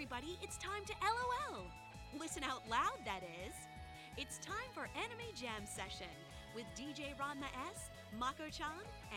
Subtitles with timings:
[0.00, 1.60] everybody, it's time to LOL.
[2.18, 3.54] Listen out loud, that is.
[4.16, 6.06] It's time for Anime Jam Session
[6.54, 8.66] with DJ Ranma S, Mako chan,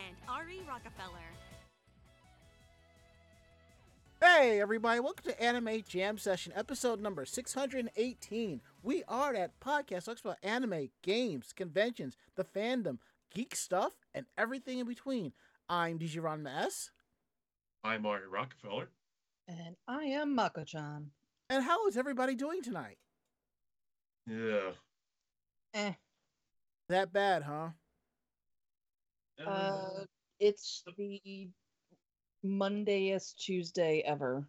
[0.06, 1.30] and Ari Rockefeller.
[4.20, 8.60] Hey, everybody, welcome to Anime Jam Session, episode number 618.
[8.82, 12.98] We are that podcast talks about anime, games, conventions, the fandom,
[13.34, 15.32] geek stuff, and everything in between.
[15.66, 16.90] I'm DJ Ranma S.
[17.82, 18.90] I'm Ari Rockefeller.
[19.46, 21.10] And I am Mako-chan.
[21.50, 22.98] And how is everybody doing tonight?
[24.26, 24.70] Yeah.
[25.74, 25.92] Eh.
[26.88, 27.68] That bad, huh?
[29.44, 30.04] Uh,
[30.40, 31.48] it's the
[32.44, 34.48] Mondayest Tuesday ever.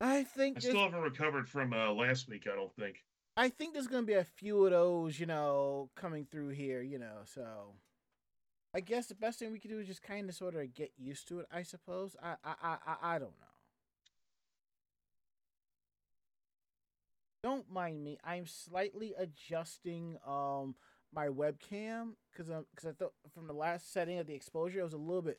[0.00, 2.46] I think I there's, still haven't recovered from uh, last week.
[2.50, 2.96] I don't think.
[3.36, 6.98] I think there's gonna be a few of those, you know, coming through here, you
[6.98, 7.22] know.
[7.24, 7.74] So,
[8.74, 10.92] I guess the best thing we could do is just kind of sort of get
[10.98, 11.46] used to it.
[11.52, 12.16] I suppose.
[12.22, 13.53] I I I I, I don't know.
[17.44, 18.16] Don't mind me.
[18.24, 20.76] I'm slightly adjusting um
[21.14, 24.94] my webcam because because I thought from the last setting of the exposure it was
[24.94, 25.38] a little bit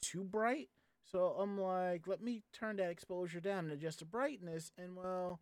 [0.00, 0.68] too bright.
[1.10, 4.70] So I'm like, let me turn that exposure down and adjust the brightness.
[4.78, 5.40] And well,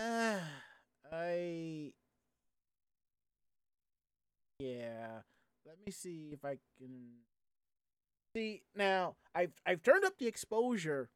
[0.00, 0.40] uh,
[1.12, 1.92] I
[4.58, 5.20] yeah.
[5.64, 7.06] Let me see if I can
[8.34, 9.14] see now.
[9.32, 11.08] I've I've turned up the exposure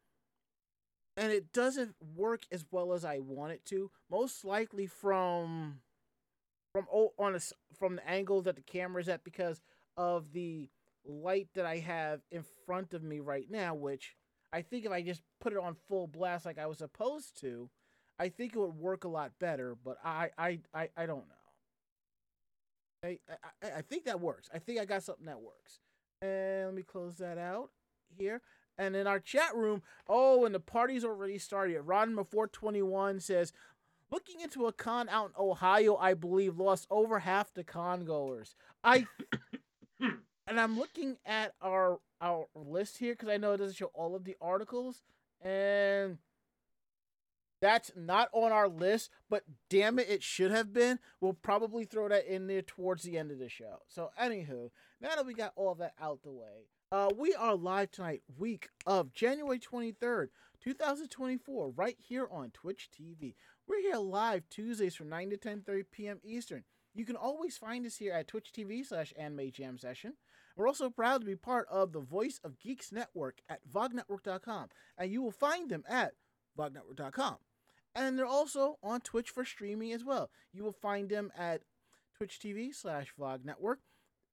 [1.16, 3.90] and it doesn't work as well as I want it to.
[4.10, 5.80] Most likely from
[6.72, 7.40] from oh, on a,
[7.78, 9.62] from the angle that the camera's at because
[9.96, 10.68] of the
[11.06, 14.16] light that I have in front of me right now, which
[14.52, 17.70] I think if I just put it on full blast like I was supposed to,
[18.18, 19.76] I think it would work a lot better.
[19.84, 21.34] But I I I, I don't know.
[23.04, 23.18] I,
[23.62, 24.48] I I think that works.
[24.52, 25.78] I think I got something that works.
[26.22, 27.70] And let me close that out
[28.16, 28.40] here.
[28.76, 31.80] And in our chat room, oh, and the party's already started.
[31.82, 33.52] Rodman 421 says,
[34.10, 38.54] looking into a con out in Ohio, I believe lost over half the con goers.
[38.82, 39.06] I
[40.00, 44.14] and I'm looking at our our list here because I know it doesn't show all
[44.14, 45.02] of the articles,
[45.42, 46.18] and
[47.60, 49.10] that's not on our list.
[49.28, 50.98] But damn it, it should have been.
[51.20, 53.80] We'll probably throw that in there towards the end of the show.
[53.88, 54.70] So, anywho,
[55.00, 58.68] now that we got all that out the way, uh, we are live tonight, week
[58.86, 60.28] of January 23rd,
[60.62, 63.34] 2024, right here on Twitch TV.
[63.66, 66.20] We're here live Tuesdays from 9 to 10:30 p.m.
[66.22, 66.62] Eastern.
[66.94, 70.12] You can always find us here at Twitch TV slash Anime Jam Session.
[70.56, 75.10] We're also proud to be part of the Voice of Geeks Network at VogNetwork.com, and
[75.10, 76.12] you will find them at
[76.56, 77.38] VogNetwork.com.
[77.96, 80.30] And they're also on Twitch for streaming as well.
[80.52, 81.62] You will find them at
[82.16, 83.80] Twitch TV slash Vog Network.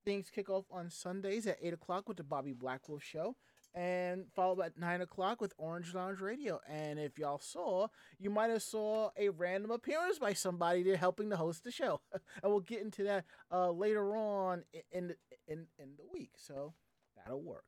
[0.04, 3.36] Things kick off on Sundays at 8 o'clock with the Bobby Blackwolf Show,
[3.74, 6.60] and followed at 9 o'clock with Orange Lounge Radio.
[6.68, 11.30] And if y'all saw, you might have saw a random appearance by somebody there helping
[11.30, 12.00] to host the show.
[12.12, 15.14] and we'll get into that uh, later on in
[15.46, 16.32] in, in the week.
[16.36, 16.74] So
[17.16, 17.64] that'll work.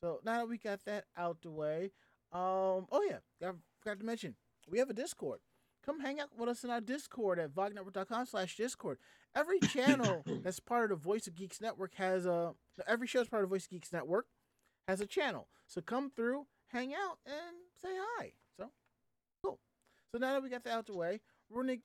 [0.00, 1.92] So now that we got that out the way,
[2.32, 4.34] um, oh yeah, I forgot to mention,
[4.68, 5.40] we have a Discord.
[5.84, 8.98] Come hang out with us in our Discord at vognetwork.com slash Discord.
[9.34, 12.54] Every channel that's part of the Voice of Geeks Network has a,
[12.86, 14.26] every show is part of Voice of Geeks Network
[14.88, 15.48] has a channel.
[15.66, 18.32] So come through, hang out, and say hi.
[18.56, 18.70] So
[19.42, 19.58] cool.
[20.12, 21.78] So now that we got that out the way, we're gonna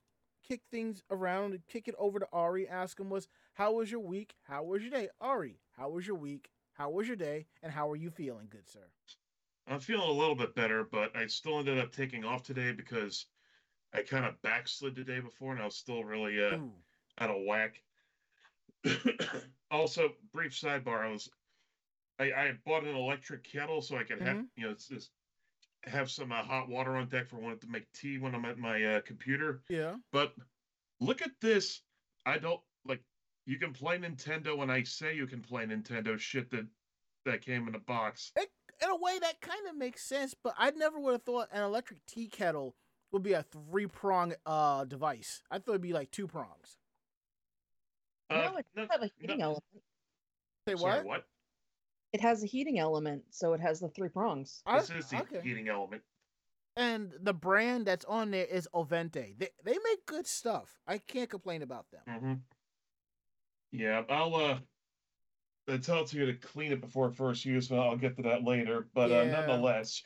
[0.46, 2.68] kick things around and kick it over to Ari.
[2.68, 4.34] Ask him was how was your week?
[4.44, 5.08] How was your day?
[5.20, 6.50] Ari, how was your week?
[6.72, 7.46] How was your day?
[7.62, 8.80] And how are you feeling, good sir?
[9.66, 13.26] I'm feeling a little bit better, but I still ended up taking off today because
[13.92, 16.72] I kind of backslid the day before, and I was still really uh, Ooh.
[17.18, 17.82] out of whack.
[19.70, 21.28] also, brief sidebar: I was
[22.18, 24.48] I, I bought an electric kettle so I could have Mhm.
[24.56, 25.10] you know just
[25.84, 28.58] have some uh, hot water on deck for when to make tea when I'm at
[28.58, 29.62] my uh, computer.
[29.68, 29.96] Yeah.
[30.12, 30.34] But
[31.00, 31.82] look at this.
[32.26, 33.02] I don't like
[33.46, 36.66] you can play Nintendo when I say you can play Nintendo shit that
[37.24, 38.32] that came in a box.
[38.36, 38.50] It,
[38.82, 41.62] in a way, that kind of makes sense, but I never would have thought an
[41.62, 42.76] electric tea kettle
[43.12, 45.42] would be a three prong uh device.
[45.50, 46.78] I thought it'd be like two prongs.
[48.28, 49.64] Uh, no, it does have a heating element.
[50.68, 51.04] Say sorry, what?
[51.06, 51.24] what?
[52.12, 54.62] It has a heating element, so it has the three prongs.
[54.66, 55.40] I- This is the okay.
[55.42, 56.02] heating element.
[56.76, 59.36] And the brand that's on there is Ovente.
[59.38, 60.80] They they make good stuff.
[60.86, 62.02] I can't complain about them.
[62.08, 62.34] Mm-hmm.
[63.72, 64.58] Yeah, I'll uh
[65.68, 68.88] I tell you to clean it before first use, but I'll get to that later.
[68.94, 70.02] But uh, nonetheless,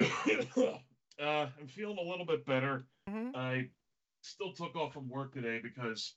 [1.18, 2.88] uh, I'm feeling a little bit better.
[3.08, 3.34] Mhm.
[3.34, 3.70] I
[4.22, 6.16] still took off from work today because,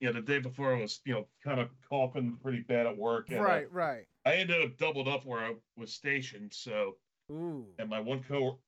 [0.00, 2.96] you know, the day before I was, you know, kind of coughing pretty bad at
[2.96, 3.30] work.
[3.30, 4.08] And, uh, Right, right.
[4.26, 6.54] I ended up doubled up where I was stationed.
[6.54, 6.98] So,
[7.30, 7.76] Ooh.
[7.78, 8.62] and my one co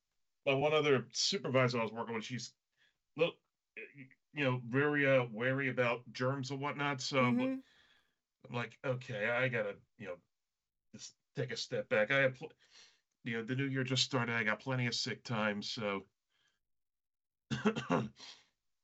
[0.45, 2.55] my one other supervisor I was working with, she's
[3.17, 3.37] look
[4.33, 7.01] you know, very uh, wary about germs and whatnot.
[7.01, 7.61] So Mhm.
[8.47, 10.17] I'm like, okay, I gotta, you know,
[10.95, 12.11] just take a step back.
[12.11, 12.53] I have, pl-
[13.27, 14.33] you know, the new year just started.
[14.35, 16.03] I got plenty of sick time, so.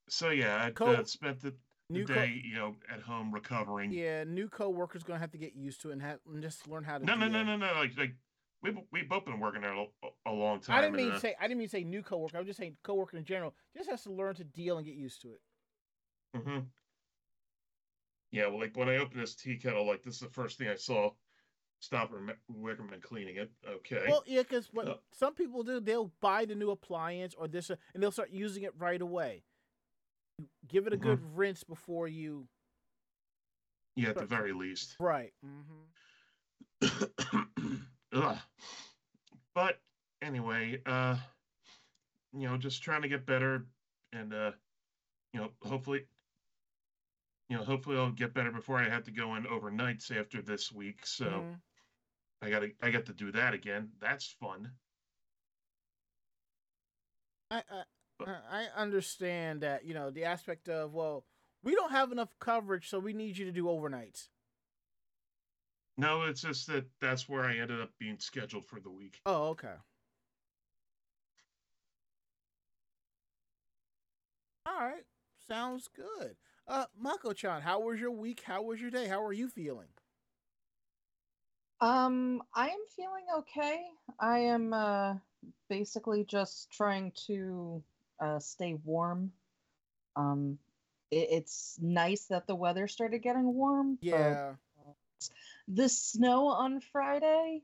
[0.10, 1.54] so yeah, I Co- uh, spent the,
[1.90, 3.92] the New co- day, you know, at home recovering.
[3.92, 6.84] Yeah, new coworkers gonna have to get used to it and, have, and just learn
[6.84, 7.06] how to.
[7.06, 7.74] No, no, no, no, no.
[7.74, 8.16] Like, like
[8.62, 9.86] we we both been working there a,
[10.26, 10.78] a long time.
[10.78, 12.38] I didn't and, mean uh, say I didn't mean say new coworker.
[12.38, 15.22] I'm just saying coworker in general just has to learn to deal and get used
[15.22, 15.42] to it.
[16.36, 16.60] hmm
[18.32, 20.68] Yeah, well, like when I opened this tea kettle, like this is the first thing
[20.68, 21.12] I saw.
[21.80, 23.52] Stop and cleaning it.
[23.68, 24.06] Okay.
[24.08, 27.70] Well, yeah, because what Uh, some people do, they'll buy the new appliance or this,
[27.70, 29.44] uh, and they'll start using it right away.
[30.68, 31.02] Give it a Mhm.
[31.02, 32.48] good rinse before you.
[33.96, 34.96] yeah, at the very least.
[35.00, 35.34] Right.
[35.46, 35.84] Mm-hmm.
[39.54, 39.80] But
[40.22, 41.16] anyway, uh,
[42.32, 43.68] you know, just trying to get better,
[44.12, 44.54] and uh,
[45.32, 46.08] you know, hopefully,
[47.50, 50.72] you know, hopefully I'll get better before I have to go in overnights after this
[50.72, 51.06] week.
[51.06, 51.62] So Mhm.
[52.42, 53.92] I gotta, I got to do that again.
[54.00, 54.72] That's fun.
[57.52, 57.84] I, I
[58.26, 61.26] I understand that you know the aspect of well,
[61.62, 64.30] we don't have enough coverage, so we need you to do overnights.
[65.98, 69.22] No, it's just that that's where I ended up being scheduled for the week.
[69.26, 69.76] Oh, okay.
[74.66, 75.06] All right,
[75.48, 76.36] sounds good.
[76.68, 78.42] Uh, Mako-chan, how was your week?
[78.46, 79.08] How was your day?
[79.08, 79.88] How are you feeling?
[81.82, 83.84] Um, I am feeling okay.
[84.20, 85.16] I am uh
[85.70, 87.84] basically just trying to
[88.22, 89.34] uh stay warm.
[90.16, 90.58] Um,
[91.12, 93.98] it, it's nice that the weather started getting warm.
[94.02, 94.54] Yeah.
[95.68, 97.64] the snow on Friday,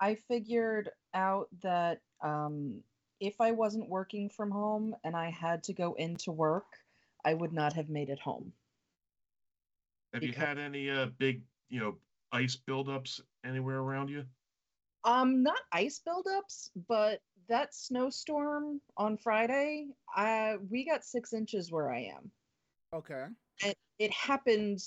[0.00, 2.84] I figured out that um
[3.18, 6.66] if I wasn't working from home and I had to go into work,
[7.24, 8.52] I would not have made it home.
[10.12, 11.96] Have you had any uh big, you know,
[12.32, 14.24] ice buildups anywhere around you?
[15.04, 21.92] Um, not ice buildups, but that snowstorm on Friday, uh, we got six inches where
[21.92, 22.30] I am.
[22.92, 23.26] Okay.
[23.62, 24.80] And it happened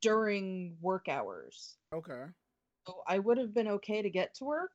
[0.00, 1.76] during work hours.
[1.92, 2.24] Okay.
[2.86, 4.70] So I would have been okay to get to work.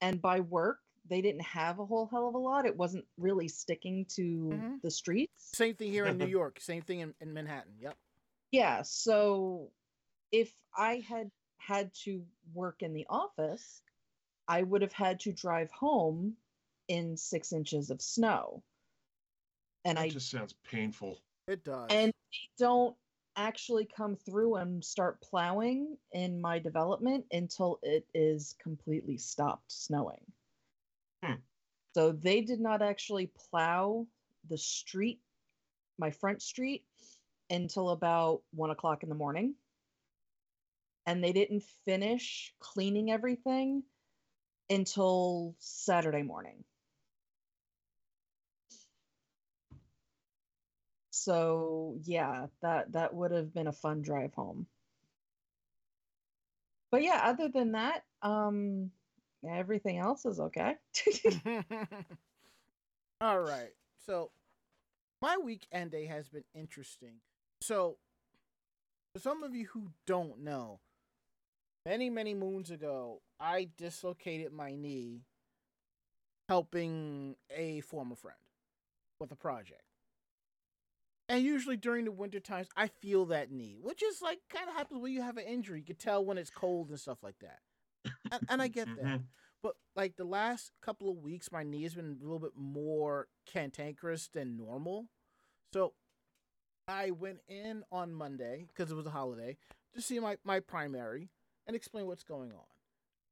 [0.00, 0.78] And by work,
[1.08, 2.66] they didn't have a whole hell of a lot.
[2.66, 4.80] It wasn't really sticking to Mhm.
[4.82, 5.50] the streets.
[5.54, 6.60] Same thing here in New York.
[6.60, 7.74] Same thing in, in Manhattan.
[7.78, 7.96] Yep.
[8.50, 9.70] Yeah, so
[10.32, 12.24] if I had had to
[12.54, 13.82] work in the office,
[14.46, 16.36] I would have had to drive home
[16.88, 18.62] in six inches of snow.
[19.84, 21.18] And That I just sounds painful.
[21.46, 21.86] It does.
[21.90, 22.96] and they don't
[23.36, 30.20] actually come through and start plowing in my development until it is completely stopped snowing.
[31.22, 31.34] Hmm.
[31.94, 34.06] So they did not actually plow
[34.48, 35.20] the street,
[35.98, 36.84] my front street,
[37.50, 39.54] until about one o'clock in the morning.
[41.06, 43.82] And they didn't finish cleaning everything
[44.70, 46.64] until Saturday morning.
[51.10, 54.66] So yeah, that that would have been a fun drive home.
[56.90, 58.90] But yeah, other than that, um
[59.46, 60.76] everything else is okay.
[63.20, 63.72] All right.
[64.06, 64.30] So
[65.20, 67.16] my weekend day has been interesting.
[67.60, 67.96] So
[69.14, 70.80] for some of you who don't know,
[71.84, 75.22] many, many moons ago, I dislocated my knee
[76.48, 78.38] helping a former friend
[79.20, 79.82] with a project.
[81.28, 84.74] And usually during the winter times, I feel that knee, which is like kind of
[84.74, 85.80] happens when you have an injury.
[85.80, 87.58] You can tell when it's cold and stuff like that.
[88.30, 89.20] And, and I get that.
[89.20, 89.24] Mhm.
[89.62, 93.28] But like the last couple of weeks, my knee has been a little bit more
[93.46, 95.08] cantankerous than normal.
[95.72, 95.94] So
[96.86, 99.56] I went in on Monday because it was a holiday
[99.94, 101.30] to see my, my primary
[101.66, 102.64] and explain what's going on.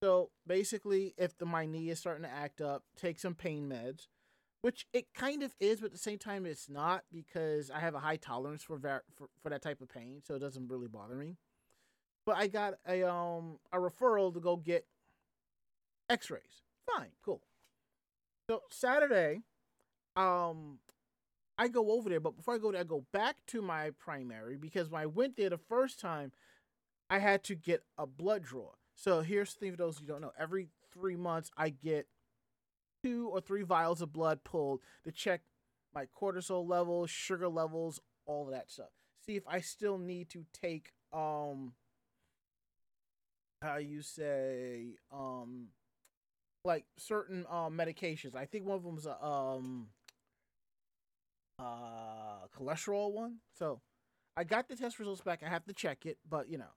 [0.03, 4.09] So basically, if the my knee is starting to act up, take some pain meds,
[4.63, 7.95] which it kind of is, but at the same time, it's not because I have
[7.95, 10.89] a high tolerance for va- for, for that type of pain, so it doesn't really
[10.89, 11.37] bother me.
[12.27, 14.85] But I got a um a referral to go get
[16.11, 16.63] X-rays.
[16.87, 17.41] Fine, cool.
[18.49, 19.43] So Saturday,
[20.15, 20.79] um,
[21.59, 24.57] I go over there, but before I go there, I go back to my primary
[24.57, 26.33] because when I went there the first time,
[27.09, 28.71] I had to get a blood draw.
[28.95, 32.07] So here's the thing for those who don't know: every three months, I get
[33.03, 35.43] two or three vials of blood pulled to check
[35.95, 38.91] my cortisol levels, sugar levels, all of that stuff.
[39.25, 41.73] See if I still need to take um
[43.63, 45.69] how you say um
[46.65, 48.35] like certain um medications.
[48.35, 49.89] I think one of them was a um
[51.59, 53.37] uh cholesterol one.
[53.59, 53.81] So
[54.37, 55.43] I got the test results back.
[55.45, 56.75] I have to check it, but you know.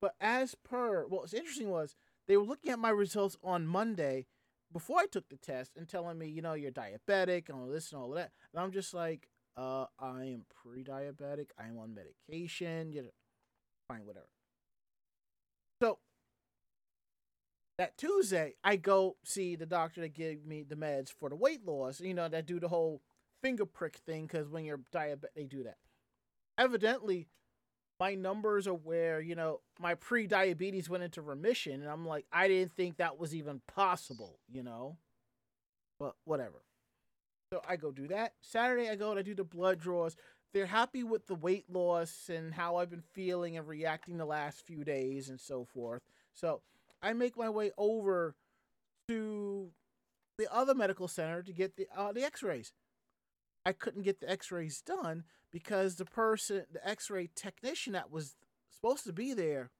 [0.00, 1.94] But as per what was interesting was
[2.26, 4.26] they were looking at my results on Monday
[4.72, 7.92] before I took the test and telling me, you know, you're diabetic and all this
[7.92, 8.30] and all that.
[8.52, 11.48] And I'm just like, uh, I am pre-diabetic.
[11.58, 12.92] I am on medication.
[12.92, 13.08] You know,
[13.88, 14.26] fine, whatever.
[15.82, 15.98] So
[17.82, 21.66] that Tuesday, I go see the doctor that gave me the meds for the weight
[21.66, 22.00] loss.
[22.00, 23.02] You know, that do the whole
[23.42, 25.78] finger prick thing because when you're diabetic, they do that.
[26.56, 27.26] Evidently,
[27.98, 32.46] my numbers are where you know my pre-diabetes went into remission, and I'm like, I
[32.46, 34.38] didn't think that was even possible.
[34.48, 34.96] You know,
[35.98, 36.62] but whatever.
[37.52, 38.34] So I go do that.
[38.40, 40.14] Saturday, I go and I do the blood draws.
[40.54, 44.64] They're happy with the weight loss and how I've been feeling and reacting the last
[44.64, 46.00] few days and so forth.
[46.34, 46.60] So
[47.02, 48.36] I make my way over
[49.08, 49.70] to
[50.38, 52.72] the other medical center to get the uh, the X-rays.
[53.64, 58.36] I couldn't get the X-rays done because the person, the X-ray technician that was
[58.70, 59.70] supposed to be there,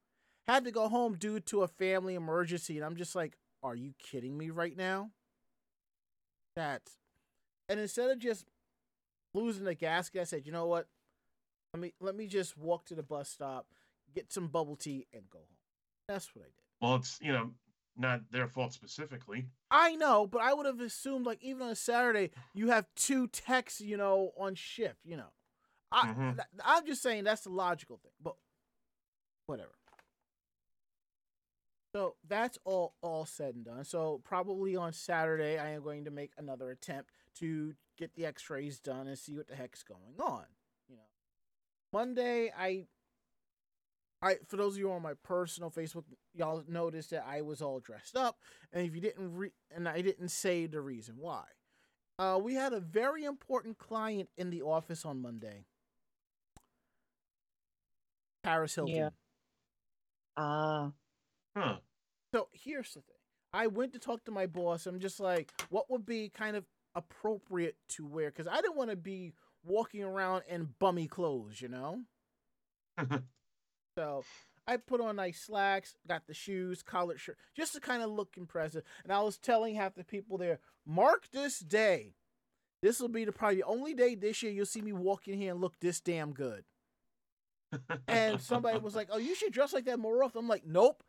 [0.47, 3.95] had to go home due to a family emergency, and I'm just like, "Are you
[3.99, 5.11] kidding me right now?"
[6.57, 6.83] That,
[7.69, 8.47] and instead of just
[9.35, 10.89] losing the gasket, I said, "You know what?
[11.73, 13.67] Let me let me just walk to the bus stop,
[14.15, 15.59] get some bubble tea, and go home."
[16.09, 16.62] That's what I did.
[16.83, 17.51] Well, it's you know
[17.97, 19.47] not their fault specifically.
[19.71, 23.29] I know, but I would have assumed like even on a Saturday you have two
[23.29, 24.99] techs, you know, on shift.
[25.05, 25.33] You know,
[25.93, 26.37] I Mhm.
[26.37, 28.37] th- I'm just saying that's the logical thing, but
[29.47, 29.79] whatever.
[31.95, 33.85] So that's all all said and done.
[33.85, 38.81] So probably on Saturday I am going to make another attempt to get the X-rays
[38.81, 40.47] done and see what the heck's going on.
[40.89, 41.09] You know,
[41.93, 42.89] Monday I
[44.23, 47.81] I for those of you on my personal Facebook, y'all noticed that I was all
[47.81, 48.39] dressed up,
[48.73, 51.45] and if you didn't re- and I didn't say the reason why.
[52.19, 55.65] Uh, we had a very important client in the office on Monday.
[58.43, 58.95] Paris Hilton.
[58.95, 59.11] Yeah.
[60.37, 60.93] Ah,
[61.57, 61.77] Huh.
[62.35, 63.17] So here's the thing.
[63.53, 64.87] I went to talk to my boss.
[64.87, 66.65] I'm just like, what would be kind of
[66.95, 68.31] appropriate to wear?
[68.31, 72.03] Because I didn't want to be walking around in bummy clothes, you know?
[73.97, 74.25] So
[74.67, 78.37] I put on nice slacks, got the shoes, collared shirt, just to kind of look
[78.37, 78.85] impressive.
[79.05, 82.15] And I was telling half the people there, mark this day.
[82.83, 85.39] This will be the probably the only day this year you'll see me walk in
[85.39, 86.65] here and look this damn good.
[88.09, 91.03] And somebody was like, "Oh, you should dress like that more often." I'm like, "Nope."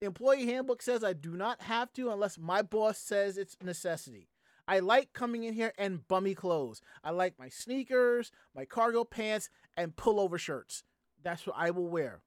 [0.00, 4.28] The employee handbook says I do not have to unless my boss says it's necessity.
[4.66, 6.80] I like coming in here in bummy clothes.
[7.02, 10.84] I like my sneakers, my cargo pants, and pullover shirts.
[11.22, 12.22] That's what I will wear.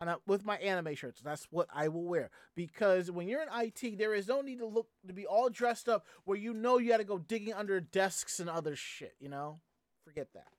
[0.00, 2.30] And I, with my anime shirts, that's what I will wear.
[2.54, 5.88] Because when you're in IT, there is no need to look to be all dressed
[5.88, 9.14] up where you know you got to go digging under desks and other shit.
[9.18, 9.60] You know,
[10.04, 10.52] forget that.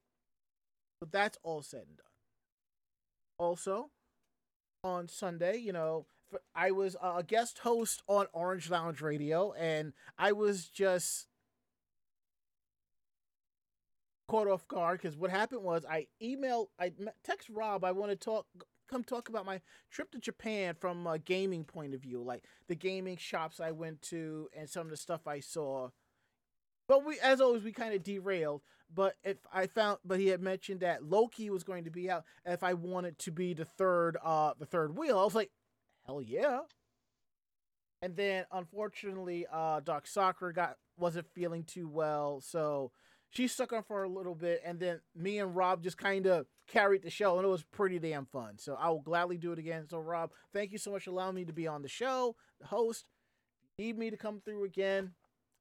[1.00, 2.06] But that's all said and done.
[3.38, 3.92] Also,
[4.84, 6.06] on Sunday, you know,
[6.54, 11.28] I was a guest host on Orange Lounge Radio, and I was just
[14.30, 16.92] caught off guard because what happened was I emailed, I
[17.24, 18.46] text Rob, I want to talk,
[18.90, 22.76] come talk about my trip to Japan from a gaming point of view, like the
[22.76, 25.90] gaming shops I went to and some of the stuff I saw.
[26.88, 28.62] But we, as always, we kind of derailed.
[28.94, 32.24] But if I found, but he had mentioned that Loki was going to be out.
[32.46, 35.52] If I wanted to be the third, uh, the third wheel, I was like,
[36.08, 36.62] hell yeah.
[38.02, 42.92] And then unfortunately, uh, DarkSakura got wasn't feeling too well, so
[43.30, 44.62] she stuck on for a little bit.
[44.66, 48.00] And then me and Rob just kind of carried the show, and it was pretty
[48.00, 48.58] damn fun.
[48.58, 49.88] So I will gladly do it again.
[49.90, 52.68] So Rob, thank you so much for allowing me to be on the show, the
[52.68, 53.06] host.
[53.78, 55.12] Need me to come through again?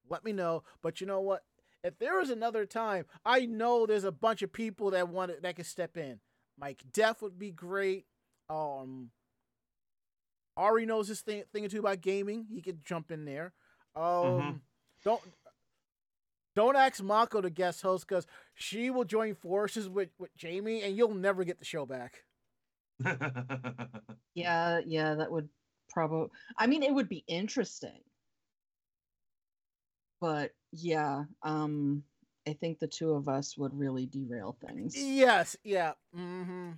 [0.09, 0.65] Let me know.
[0.83, 1.45] But you know what?
[1.85, 5.43] If there is another time, I know there's a bunch of people that want it,
[5.43, 6.19] that can step in.
[6.59, 8.07] Mike Def would be great.
[8.51, 9.11] Um,
[10.57, 12.47] Ari knows his thing, thing or two about gaming.
[12.53, 13.53] He could jump in there.
[13.95, 14.61] Um, Mhm.
[15.05, 15.23] don't
[16.59, 20.97] don't ask Mako to guest host because she will join forces with with Jamie, and
[20.97, 22.25] you'll never get the show back.
[24.35, 25.49] yeah, yeah, that would
[25.89, 26.31] probably.
[26.57, 28.01] I mean, it would be interesting,
[30.21, 32.03] but yeah, um,
[32.45, 34.95] I think the two of us would really derail things.
[34.97, 35.93] Yes, yeah.
[36.17, 36.71] Mm-hmm.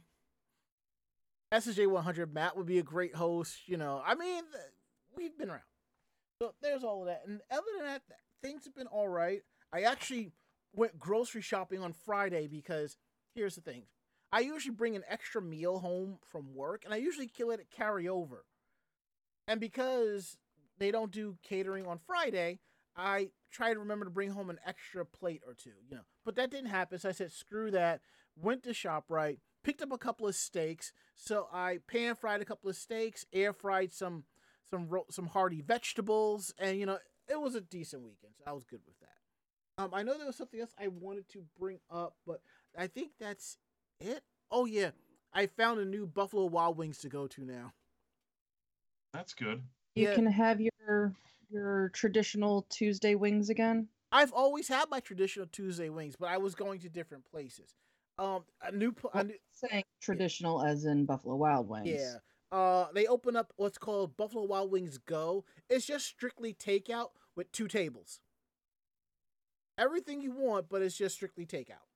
[1.54, 3.66] SSJ 100 Matt would be a great host.
[3.66, 4.44] You know, I mean,
[5.16, 5.62] we've been around.
[6.42, 7.22] So there's all of that.
[7.26, 8.02] And other than that,
[8.42, 9.40] things have been all right.
[9.72, 10.32] I actually
[10.74, 12.96] went grocery shopping on Friday because
[13.34, 13.84] here's the thing
[14.32, 17.70] I usually bring an extra meal home from work and I usually kill it at
[17.70, 18.40] carryover.
[19.48, 20.38] And because
[20.78, 22.60] they don't do catering on Friday,
[22.96, 26.02] I try to remember to bring home an extra plate or two, you know.
[26.24, 28.00] But that didn't happen, so I said screw that.
[28.36, 30.92] Went to Shoprite, picked up a couple of steaks.
[31.14, 34.24] So I pan fried a couple of steaks, air fried some
[34.68, 36.98] some some hearty vegetables, and you know
[37.28, 38.34] it was a decent weekend.
[38.38, 39.19] So I was good with that.
[39.80, 42.42] Um, I know there was something else I wanted to bring up, but
[42.76, 43.56] I think that's
[44.00, 44.22] it.
[44.50, 44.90] Oh yeah,
[45.32, 47.72] I found a new Buffalo Wild Wings to go to now.
[49.14, 49.62] That's good.
[49.94, 50.14] You Yeah.
[50.14, 51.14] can have your
[51.50, 53.88] your traditional Tuesday wings again.
[54.12, 57.74] I've always had my traditional Tuesday wings, but I was going to different places.
[58.18, 61.88] Um, a new, pl- a new saying traditional as in Buffalo Wild Wings.
[61.88, 62.16] yeah.
[62.52, 65.44] Uh, they open up what's called Buffalo Wild Wings Go.
[65.68, 68.20] It's just strictly takeout with two tables.
[69.80, 71.86] Everything you want, but it's just strictly takeout.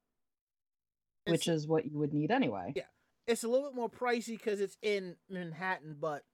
[1.27, 2.73] Which is what you would need anyway.
[2.75, 2.85] Yeah.
[3.27, 6.25] it's a little bit more pricey because it's in Manhattan, but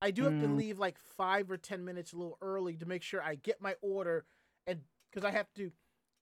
[0.00, 0.56] I do have to Mm.
[0.56, 3.74] leave like five or ten minutes a little early to make sure I get my
[3.82, 4.24] order,
[4.66, 5.70] and because I have to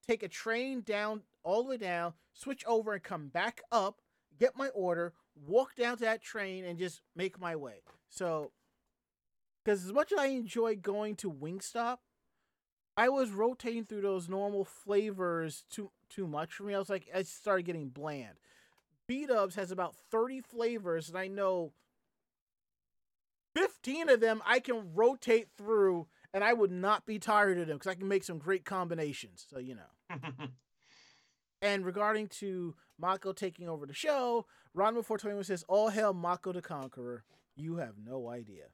[0.05, 4.01] take a train down all the way down, switch over, and come back up,
[4.37, 7.83] get my order, walk down to that train, and just make my way.
[8.09, 8.51] So,
[9.63, 11.99] because as much as I enjoy going to Wingstop,
[12.95, 16.75] I was rotating through those normal flavors too too much for me.
[16.75, 18.35] I was like, I started getting bland.
[19.07, 21.73] B Dubs has about 30 flavors, and I know
[23.55, 27.77] 15 of them I can rotate through, and I would not be tired of them
[27.77, 29.45] because I can make some great combinations.
[29.49, 30.15] So, you know.
[31.63, 36.61] And regarding to Mako taking over the show, Rodman 421 says, All hail Mako the
[36.61, 37.23] Conqueror.
[37.55, 38.65] You have no idea.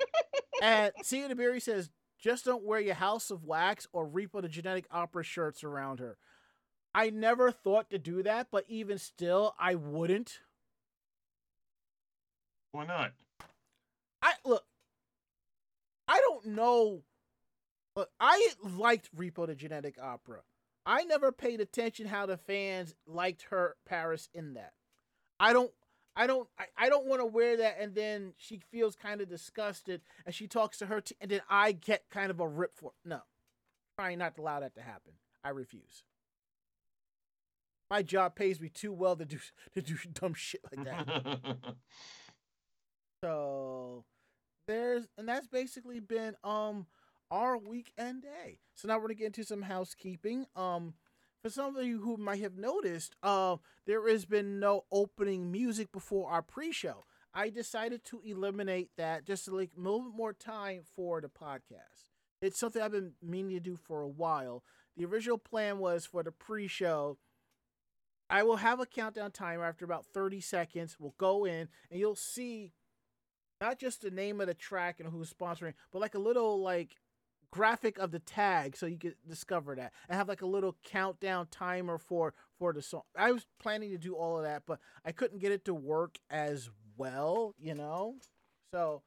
[0.62, 1.88] and Sia the Berry says,
[2.20, 6.18] Just don't wear your House of Wax or Repo the Genetic Opera shirts around her.
[6.94, 10.40] I never thought to do that, but even still, I wouldn't.
[12.72, 13.12] Why not?
[14.22, 14.64] I look.
[16.06, 17.02] I don't know.
[17.96, 20.40] Look, I liked Repo the Genetic Opera.
[20.84, 24.72] I never paid attention how the fans liked her Paris in that.
[25.38, 25.70] I don't.
[26.20, 26.46] I don't.
[26.58, 30.34] I, I don't want to wear that, and then she feels kind of disgusted, and
[30.34, 32.92] she talks to her, t- and then I get kind of a rip for.
[33.06, 33.20] No,
[33.98, 35.14] trying not to allow that to happen.
[35.42, 36.04] I refuse.
[37.90, 39.38] My job pays me too well to do
[39.74, 41.56] to do dumb shit like that.
[43.22, 44.04] So
[44.66, 46.86] there's and that's basically been um
[47.30, 48.60] our weekend day.
[48.74, 50.46] So now we're gonna get into some housekeeping.
[50.56, 50.94] Um
[51.42, 55.90] for some of you who might have noticed, uh, there has been no opening music
[55.92, 57.04] before our pre-show.
[57.32, 62.08] I decided to eliminate that just to like a little more time for the podcast.
[62.42, 64.62] It's something I've been meaning to do for a while.
[64.96, 67.18] The original plan was for the pre-show.
[68.28, 70.96] I will have a countdown timer after about 30 seconds.
[70.98, 72.72] We'll go in and you'll see
[73.60, 76.96] not just the name of the track and who's sponsoring, but like a little like
[77.52, 81.46] graphic of the tag so you could discover that and have like a little countdown
[81.50, 83.02] timer for for the song.
[83.16, 86.18] I was planning to do all of that, but I couldn't get it to work
[86.30, 88.16] as well, you know.
[88.72, 89.02] So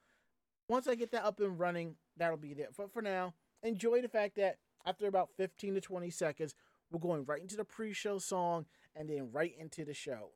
[0.68, 2.70] once I get that up and running, that'll be there.
[2.76, 6.56] But for now, enjoy the fact that after about 15 to 20 seconds,
[6.92, 10.32] we're going right into the pre-show song and then right into the show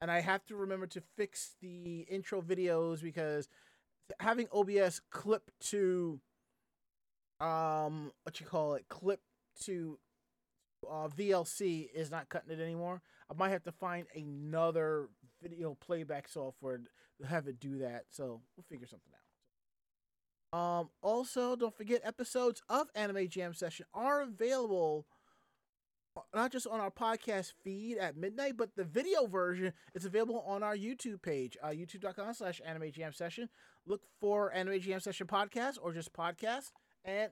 [0.00, 3.48] and I have to remember to fix the intro videos because
[4.18, 6.20] having OBS clip to
[7.40, 9.20] um what you call it clip
[9.64, 9.98] to
[10.88, 13.02] uh, VLC is not cutting it anymore.
[13.30, 15.08] I might have to find another
[15.42, 16.78] video playback software
[17.20, 18.04] to have it do that.
[18.10, 19.20] So we'll figure something out.
[20.52, 25.06] Um, also, don't forget episodes of Anime Jam Session are available
[26.34, 30.62] not just on our podcast feed at midnight, but the video version is available on
[30.62, 33.48] our YouTube page, uh, youtube.com slash anime jam session.
[33.86, 36.72] Look for anime jam session podcast or just podcast,
[37.04, 37.30] and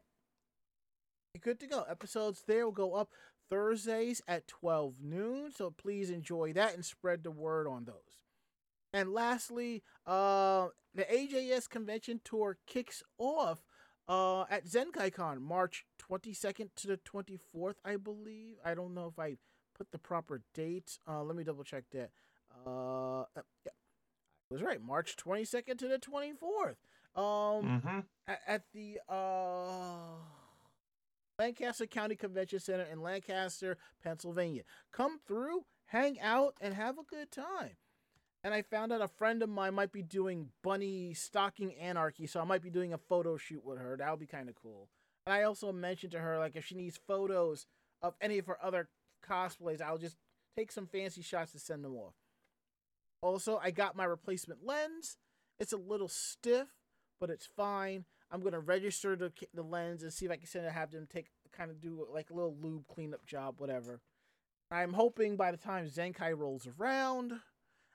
[1.41, 1.85] good to go.
[1.89, 3.11] Episodes there will go up
[3.51, 8.19] Thursdays at 12 noon, so please enjoy that and spread the word on those.
[8.93, 13.61] And lastly, uh, the AJS convention tour kicks off
[14.09, 18.57] uh, at ZenkaiCon, March 22nd to the 24th, I believe.
[18.65, 19.37] I don't know if I
[19.77, 20.99] put the proper date.
[21.07, 22.11] Uh, let me double check that.
[22.67, 23.73] Uh, uh, yeah,
[24.51, 24.83] I was right.
[24.83, 26.77] March 22nd to the 24th.
[27.21, 30.19] Um, hmm at, at the uh,
[31.39, 34.63] Lancaster County Convention Center in Lancaster, Pennsylvania.
[34.93, 37.77] Come through, hang out, and have a good time.
[38.45, 42.41] And I found out a friend of mine might be doing bunny stocking anarchy, so
[42.41, 43.97] I might be doing a photo shoot with her.
[43.97, 44.89] That would be kind of cool.
[45.27, 47.67] And I also mentioned to her like if she needs photos
[48.01, 48.89] of any of her other
[49.29, 50.17] cosplays, I'll just
[50.57, 52.15] take some fancy shots to send them off.
[53.23, 55.19] Also, I got my replacement lens.
[55.59, 56.69] It's a little stiff,
[57.21, 58.05] but it's fine.
[58.31, 60.73] I'm gonna register the the lens and see if I can send it.
[60.73, 64.01] Have them take kind of do like a little lube cleanup job, whatever.
[64.71, 67.33] I'm hoping by the time Zenkai rolls around,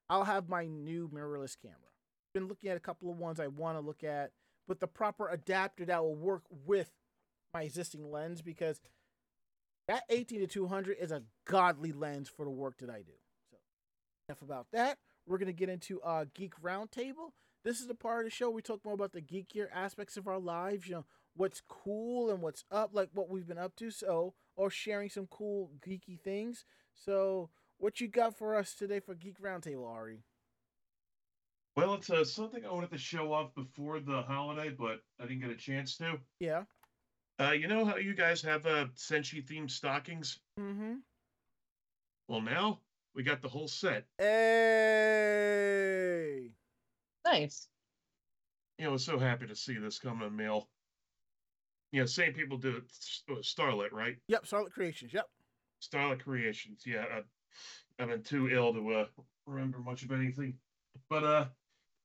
[0.09, 1.77] I'll have my new mirrorless camera.
[2.33, 4.31] Been looking at a couple of ones I want to look at
[4.67, 6.89] with the proper adapter that will work with
[7.53, 8.81] my existing lens because
[9.88, 13.13] that 18 to 200 is a godly lens for the work that I do.
[13.51, 13.57] So
[14.29, 14.97] enough about that.
[15.27, 17.31] We're gonna get into uh geek roundtable.
[17.63, 20.28] This is the part of the show we talk more about the geekier aspects of
[20.28, 20.88] our lives.
[20.88, 23.89] You know what's cool and what's up, like what we've been up to.
[23.89, 26.65] So or sharing some cool geeky things.
[26.93, 30.23] So what you got for us today for geek roundtable, Ari?
[31.76, 35.41] Well, it's uh, something I wanted to show off before the holiday, but I didn't
[35.41, 36.19] get a chance to.
[36.39, 36.65] Yeah.
[37.39, 40.38] Uh, you know how you guys have uh, Senshi themed stockings?
[40.60, 40.97] Mm-hmm.
[42.28, 42.82] Well, now
[43.15, 44.06] we got the whole set.
[44.19, 45.23] Hey.
[47.25, 47.67] Nice.
[48.77, 50.69] You know, I was so happy to see this coming in mail.
[51.91, 52.83] You know, same people do it.
[52.89, 53.23] S-
[53.59, 54.17] uh, right?
[54.27, 54.45] Yep.
[54.45, 55.13] Starlet Creations.
[55.13, 55.27] Yep.
[55.81, 56.83] Starlet Creations.
[56.86, 57.21] Yeah, uh,
[57.99, 59.05] I've been too ill to uh,
[59.45, 60.55] remember much of anything.
[61.09, 61.45] But uh,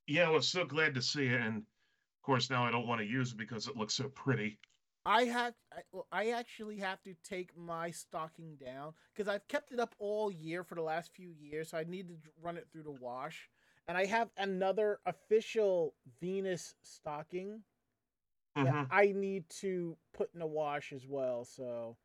[0.06, 3.00] yeah, I was so glad to see it, and of course now I don't want
[3.00, 4.58] to use it because it looks so pretty.
[5.06, 9.72] I have I, well, I actually have to take my stocking down because I've kept
[9.72, 11.70] it up all year for the last few years.
[11.70, 13.48] So I need to run it through the wash,
[13.88, 17.64] and I have another official Venus stocking
[18.54, 18.88] that Mhm.
[18.90, 21.44] I need to put in the wash as well.
[21.44, 21.96] So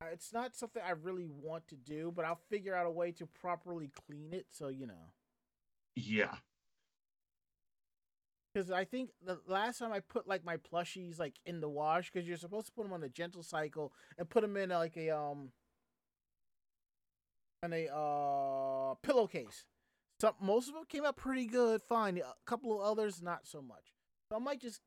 [0.00, 3.12] uh, it's not something I really want to do, but I'll figure out a way
[3.12, 4.46] to properly clean it.
[4.50, 5.12] So you know.
[5.94, 6.38] Yeah.
[8.52, 12.10] Because I think the last time I put like my plushies like in the wash,
[12.10, 14.78] because you're supposed to put them on a gentle cycle and put them in uh,
[14.78, 15.52] like a um,
[17.62, 19.64] in a uh pillowcase.
[20.20, 22.16] Some most of them came out pretty good, fine.
[22.18, 23.92] A couple of others not so much.
[24.30, 24.80] So I might just.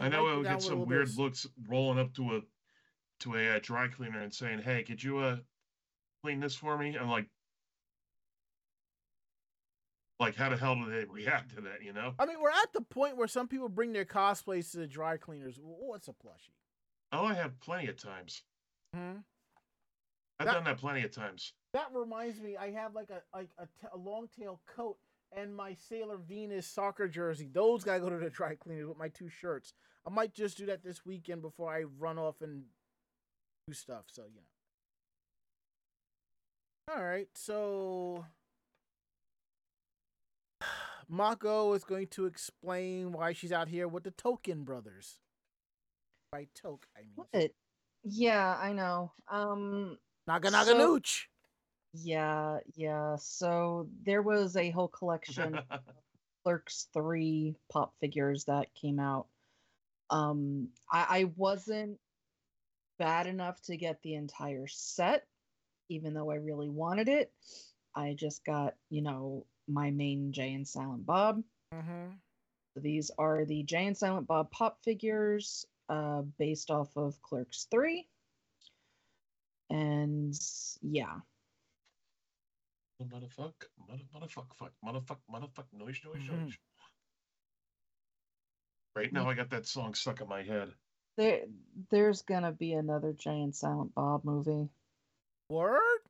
[0.00, 2.40] I know I would get some little bit weird looks rolling up to a
[3.20, 5.36] to a uh, dry cleaner and saying, "Hey, could you uh
[6.24, 7.26] clean this for me?" I'm like,
[10.18, 11.84] like how the hell do they react to that?
[11.84, 12.14] You know?
[12.18, 15.18] I mean, we're at the point where some people bring their cosplays to the dry
[15.18, 15.58] cleaners.
[15.62, 16.50] What's a plushie?
[17.12, 18.42] Oh, I have plenty of times.
[18.92, 19.18] Hmm.
[20.38, 21.52] I've That- done that plenty of times.
[21.72, 24.98] That reminds me, I have like a like a, t- a long tail coat
[25.32, 27.48] and my Sailor Venus soccer jersey.
[27.52, 29.74] Those gotta go to the dry cleaners with my two shirts.
[30.06, 32.64] I might just do that this weekend before I run off and
[33.66, 34.04] do stuff.
[34.08, 34.42] So you know.
[36.94, 38.24] All right, so
[41.08, 45.18] Mako is going to explain why she's out here with the Token brothers.
[46.32, 47.26] By Toke, I mean.
[47.32, 47.50] What?
[48.04, 49.12] Yeah, I know.
[49.28, 51.24] Um, Naga Naga So- Nooch.
[51.92, 53.16] yeah, yeah.
[53.16, 55.80] So there was a whole collection of
[56.44, 59.26] Clerks 3 pop figures that came out.
[60.10, 61.98] Um I, I wasn't
[62.98, 65.26] bad enough to get the entire set,
[65.88, 67.32] even though I really wanted it.
[67.94, 71.42] I just got, you know, my main Jay and Silent Bob.
[71.74, 72.12] Mm-hmm.
[72.74, 77.66] So these are the Jay and Silent Bob pop figures uh, based off of Clerks
[77.70, 78.06] 3.
[79.76, 80.34] And
[80.80, 81.20] yeah.
[83.02, 86.44] motherfuck, mother, motherfuck, fuck, motherfuck, motherfuck, noise, noise, Mhm.
[86.44, 86.58] noise.
[88.94, 90.74] Right now, I got that song stuck in my head.
[91.16, 91.46] There
[91.90, 94.70] there's gonna be another Jay and Silent Bob movie.
[95.50, 96.02] Word?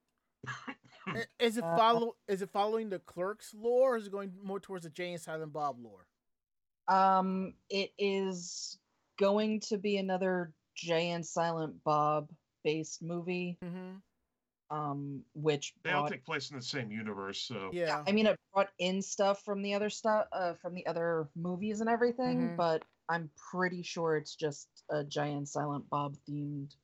[1.41, 2.17] Is it Uh, follow?
[2.29, 5.21] Is it following the Clerks lore, or is it going more towards the Jay and
[5.21, 6.07] Silent Bob lore?
[6.87, 8.79] Um it is
[9.17, 12.31] going to be another Jay and Silent Bob
[12.67, 13.57] based movie.
[13.65, 14.77] Mm-hmm.
[14.77, 18.03] Um which They all take place in the same universe, so Yeah.
[18.07, 21.81] I mean, it brought in stuff from the other stuff, uh, from the other movies
[21.81, 22.57] and everything, Mhm.
[22.57, 26.75] but I'm pretty sure it's just a giant Silent Bob themed.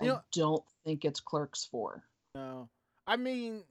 [0.00, 2.04] You I know- don't think it's Clerks four.
[2.34, 2.68] No,
[3.06, 3.64] I mean,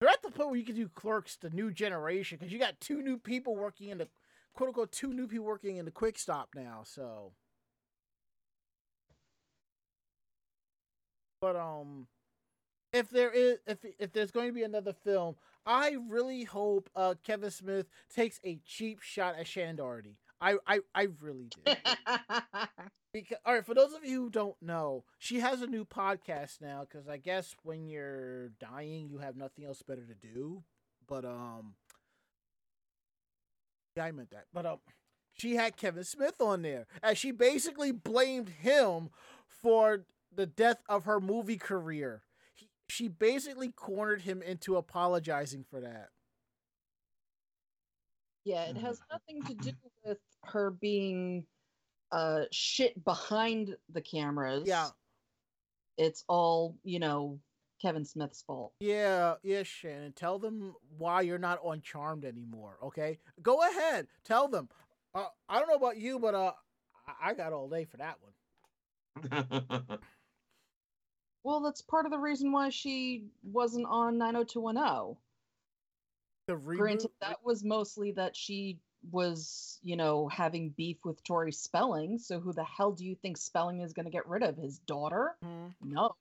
[0.00, 2.80] they're at the point where you can do Clerks, the new generation, because you got
[2.80, 4.08] two new people working in the
[4.58, 6.80] quote unquote two new people working in the Quick Stop now.
[6.84, 7.30] So,
[11.40, 12.08] but um,
[12.92, 17.14] if there is if if there's going to be another film, I really hope uh
[17.24, 20.16] Kevin Smith takes a cheap shot at Shannen Doherty.
[20.40, 21.72] I I I really do.
[23.10, 26.60] Because all right, for those of you who don't know, she has a new podcast
[26.60, 26.80] now.
[26.80, 30.62] Because I guess when you're dying, you have nothing else better to do.
[31.06, 31.74] But um,
[33.98, 34.46] yeah, I meant that.
[34.54, 34.78] But um,
[35.34, 39.10] she had Kevin Smith on there, and she basically blamed him
[39.46, 42.22] for the death of her movie career.
[42.54, 46.10] He, she basically cornered him into apologizing for that.
[48.44, 49.72] Yeah, it has nothing to do
[50.04, 51.44] with her being
[52.12, 54.62] uh shit behind the cameras.
[54.66, 54.88] Yeah.
[55.98, 57.40] It's all, you know,
[57.80, 58.72] Kevin Smith's fault.
[58.80, 60.14] Yeah, yeah, Shannen.
[60.14, 62.76] Tell them why you're not on Charmed anymore.
[62.82, 64.06] Okay, go ahead.
[64.24, 64.68] Tell them.
[65.14, 66.52] Uh, I don't know about you, but uh,
[67.06, 69.98] I- I got all day for that one.
[71.44, 75.16] Well, that's part of the reason why she wasn't on 90210.
[76.46, 76.76] The reboot.
[76.78, 78.78] Granted, that was mostly that she
[79.12, 82.18] was, you know, having beef with Tori Spelling.
[82.18, 84.56] So who the hell do you think Spelling is going to get rid of?
[84.56, 85.36] His daughter?
[85.42, 85.72] Mhm.
[85.80, 86.16] No.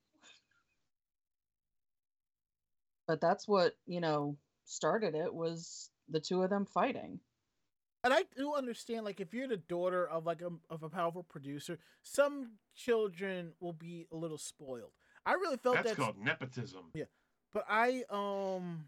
[3.08, 7.20] But that's what, you know, started it was the two of them fighting.
[8.04, 11.24] And I do understand, like, if you're the daughter of like a of a powerful
[11.24, 14.92] producer, some children will be a little spoiled.
[15.26, 16.86] I really felt That's that, called nepotism.
[16.94, 17.06] Yeah.
[17.54, 18.86] but I um,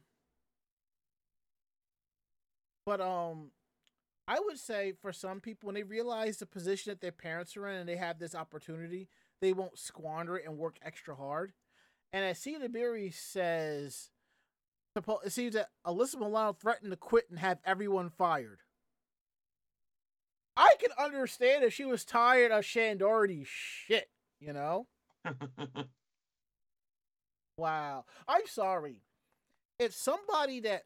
[2.85, 3.51] but um,
[4.27, 7.67] I would say for some people when they realize the position that their parents are
[7.67, 9.09] in and they have this opportunity,
[9.41, 11.51] they won't squander it and work extra hard.
[12.11, 14.09] And as Cena Berry says,
[14.95, 18.59] it seems that Alyssa Milano threatened to quit and have everyone fired.
[20.57, 24.87] I can understand if she was tired of Shannen Doherty's shit, you know?
[27.59, 28.05] Wow.
[28.25, 29.01] I'm sorry.
[29.79, 30.83] If somebody that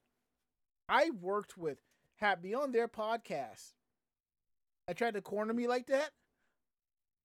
[0.90, 1.78] I worked with
[2.16, 3.74] had me on their podcast
[4.88, 6.10] and tried to corner me like that,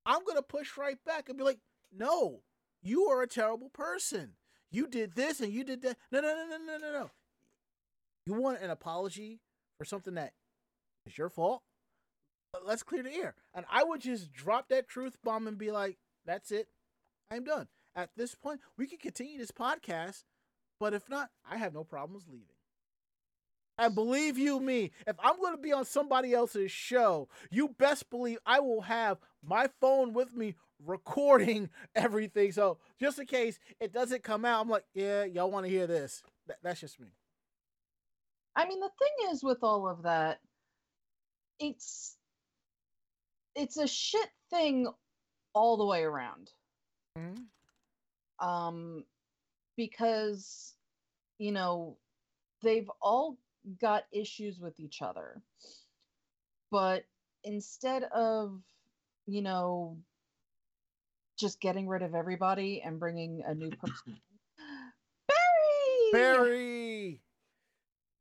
[0.04, 2.42] I'm going to push right back and be like, no,
[2.82, 4.32] you are a terrible person.
[4.70, 5.96] You did this and you did that.
[6.12, 7.10] No, no, no, no, no, no, no.
[8.26, 9.40] You want an apology
[9.78, 10.34] for something that
[11.06, 11.62] is your fault?
[12.64, 13.34] Let's clear the air.
[13.54, 16.68] And I would just drop that truth bomb and be like, that's it.
[17.30, 17.68] I'm done.
[17.94, 20.24] At this point, we can continue this podcast,
[20.78, 22.57] but if not, I have no problems leaving.
[23.78, 28.10] And believe you me, if I'm going to be on somebody else's show, you best
[28.10, 32.52] believe I will have my phone with me recording everything.
[32.52, 35.86] So just in case it doesn't come out, I'm like, yeah, y'all want to hear
[35.86, 36.22] this.
[36.48, 37.08] That, that's just me.
[38.56, 40.40] I mean, the thing is with all of that,
[41.60, 42.16] it's
[43.54, 44.88] it's a shit thing
[45.54, 46.50] all the way around.
[48.40, 49.04] Um
[49.76, 50.74] because
[51.38, 51.96] you know,
[52.62, 53.38] they've all
[53.80, 55.42] got issues with each other.
[56.70, 57.04] But
[57.44, 58.60] instead of,
[59.26, 59.96] you know,
[61.38, 64.18] just getting rid of everybody and bringing a new person
[66.12, 66.12] Barry!
[66.12, 67.20] Barry,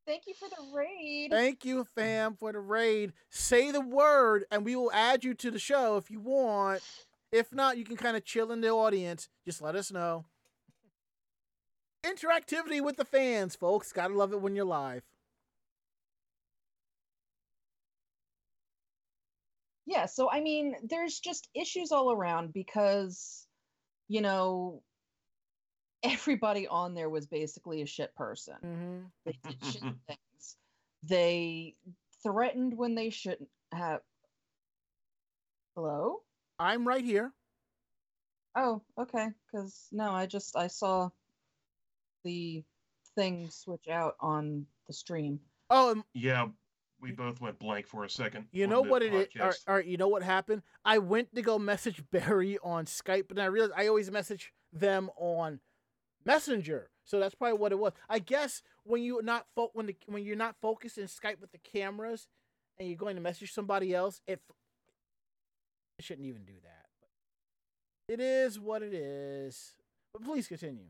[0.06, 1.32] Thank you for the raid.
[1.32, 3.12] thank you, fam, for the raid.
[3.30, 6.82] Say the word, and we will add you to the show if you want.
[7.32, 9.28] If not, you can kind of chill in the audience.
[9.46, 10.26] Just let us know.
[12.06, 13.92] Interactivity with the fans, folks.
[13.92, 15.04] Gotta love it when you're live.
[19.88, 23.47] Yeah, so I mean, there's just issues all around because,
[24.10, 24.84] you know,
[26.04, 28.56] everybody on there was basically a shit person.
[28.63, 28.97] Mm-hmm.
[29.26, 30.58] They did shit things.
[31.04, 31.76] They
[32.21, 34.02] threatened when they shouldn't have.
[35.76, 36.21] Hello?
[36.60, 37.32] I'm right here.
[38.58, 39.30] Oh, okay.
[39.45, 41.10] Because no, I just I saw
[42.26, 42.63] the
[43.15, 45.39] thing switch out on the stream.
[45.69, 46.47] Oh, and yeah,
[47.00, 48.48] we both went blank for a second.
[48.52, 49.28] you know what it is?
[49.40, 49.56] All right, podcast.
[49.68, 50.64] all right, you know what happened?
[50.84, 55.10] I went to go message Barry on Skype, but I realized I always message them
[55.18, 55.60] on
[56.26, 56.90] Messenger.
[57.06, 57.94] So that's probably what it was.
[58.10, 61.52] I guess when you're not fo- when the when you're not focused in Skype with
[61.52, 62.28] the cameras
[62.78, 64.56] and you're going to message somebody else, it f-
[66.00, 66.86] I shouldn't even do that.
[68.08, 69.74] But it is what it is.
[70.14, 70.88] But please continue.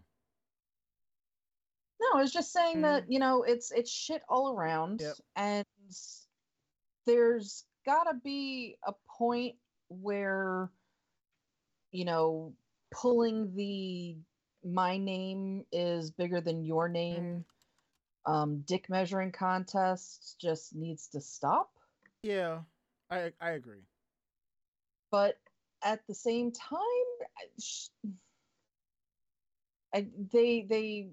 [2.00, 3.12] No, I was just saying that hmm.
[3.12, 5.15] you know it's it's shit all around, Yep.
[5.36, 5.65] and
[7.06, 9.56] there's gotta be a point
[9.89, 10.69] where
[11.91, 12.54] you know
[12.93, 14.15] pulling the
[14.63, 17.45] my name is bigger than your name.
[18.26, 21.69] Um dick measuring contest just needs to stop.
[22.23, 22.62] Yeah,
[23.10, 23.84] I I agree.
[25.12, 25.38] but
[25.84, 27.28] at the same time
[27.60, 27.88] sh-
[29.93, 31.10] I they they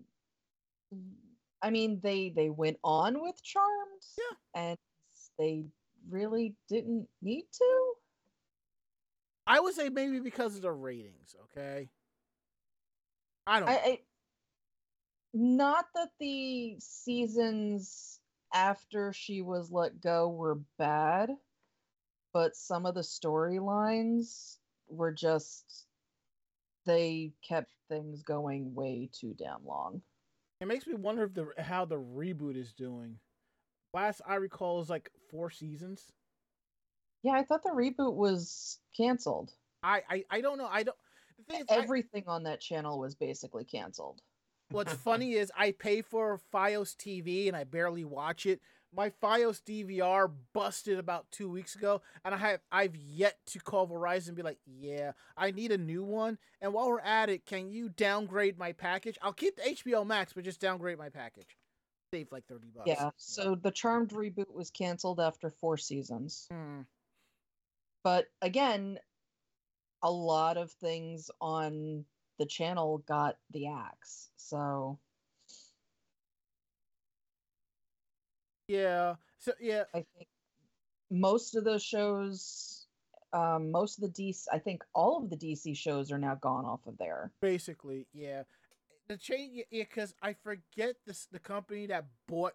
[1.64, 4.62] I mean they they went on with Charmed Yeah.
[4.62, 4.79] and
[5.38, 5.64] they
[6.11, 7.92] really didn't need to
[9.46, 11.37] I would say maybe because of the ratings.
[11.44, 11.88] Okay.
[13.46, 13.68] I don't.
[13.68, 14.00] I, I
[15.35, 18.20] not that the seasons
[18.53, 21.31] after she was let go were bad
[22.33, 25.87] but some of the storylines were just
[26.85, 30.03] they kept things going way too damn long.
[30.60, 33.18] It makes me wonder if the how the reboot is doing.
[33.92, 36.12] Last I recall is like four seasons.
[37.22, 39.52] Yeah, I thought the reboot was canceled.
[39.82, 40.68] I I, I don't know.
[40.70, 40.96] I don't.
[41.38, 44.20] The thing is, I- Everything on that channel was basically canceled.
[44.70, 48.60] what's funny is I pay for FiOS TV and I barely watch it.
[48.94, 53.88] My FiOS DVR busted about two weeks ago, and I have I've yet to call
[53.88, 57.44] Verizon and be like, "Yeah, I need a new one." And while we're at it,
[57.46, 59.18] can you downgrade my package?
[59.22, 61.57] I'll keep the HBO Max, but just downgrade my package.
[62.12, 62.87] Save like thirty bucks.
[62.87, 63.11] Yeah.
[63.16, 66.46] So the Charmed reboot was canceled after four seasons.
[66.50, 66.83] Hmm.
[68.04, 68.98] But again,
[70.02, 72.04] a lot of things on
[72.38, 74.30] the channel got the axe.
[74.37, 74.98] So
[78.68, 79.14] yeah.
[79.38, 80.29] So yeah, I think
[81.11, 82.87] most of those shows,
[83.33, 86.64] um, most of the DC, I think all of the DC shows are now gone
[86.64, 87.31] off of there.
[87.40, 88.42] Basically, yeah.
[89.09, 92.55] The change, yeah, because I forget this the company that bought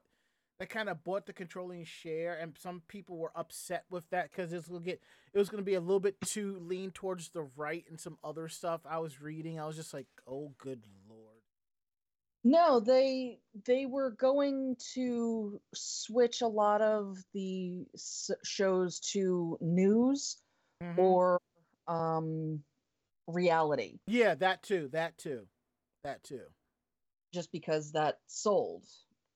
[0.59, 4.51] that kind of bought the controlling share, and some people were upset with that because
[4.51, 4.99] it's gonna get
[5.33, 8.47] it was gonna be a little bit too lean towards the right and some other
[8.49, 9.59] stuff I was reading.
[9.59, 11.08] I was just like, oh, good lord.
[12.43, 20.41] No, they they were going to switch a lot of the s- shows to news
[20.81, 20.97] Mhm.
[20.97, 21.41] or
[21.87, 22.63] um
[23.27, 25.47] reality yeah, that too, that too,
[26.03, 26.47] that too.
[27.33, 28.85] just because that sold.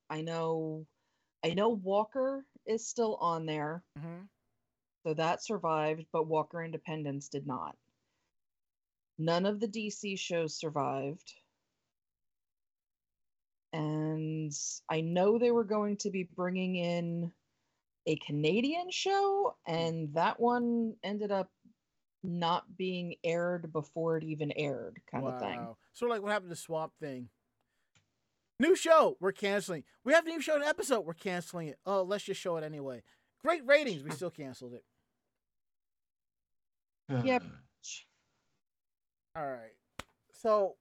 [0.09, 0.87] I know
[1.43, 4.23] I know Walker is still on there, hmm
[5.05, 7.77] so that survived, but Walker Independence did not.
[9.17, 11.33] None of the DC shows survived.
[13.73, 14.53] And
[14.89, 17.31] I know they were going to be bringing in
[18.05, 21.49] a Canadian show, and that one ended up
[22.23, 25.67] not being aired before it even aired, kind of thing.
[25.93, 27.29] Sort of like what happened to Swamp Thing.
[28.59, 29.83] New show, we're canceling.
[30.05, 31.79] We haven't even shown an episode, we're canceling it.
[31.85, 33.03] Oh, let's just show it anyway.
[33.43, 34.83] Great ratings, we still canceled it.
[37.25, 37.43] Yep.
[39.35, 39.73] All right.
[40.41, 40.75] So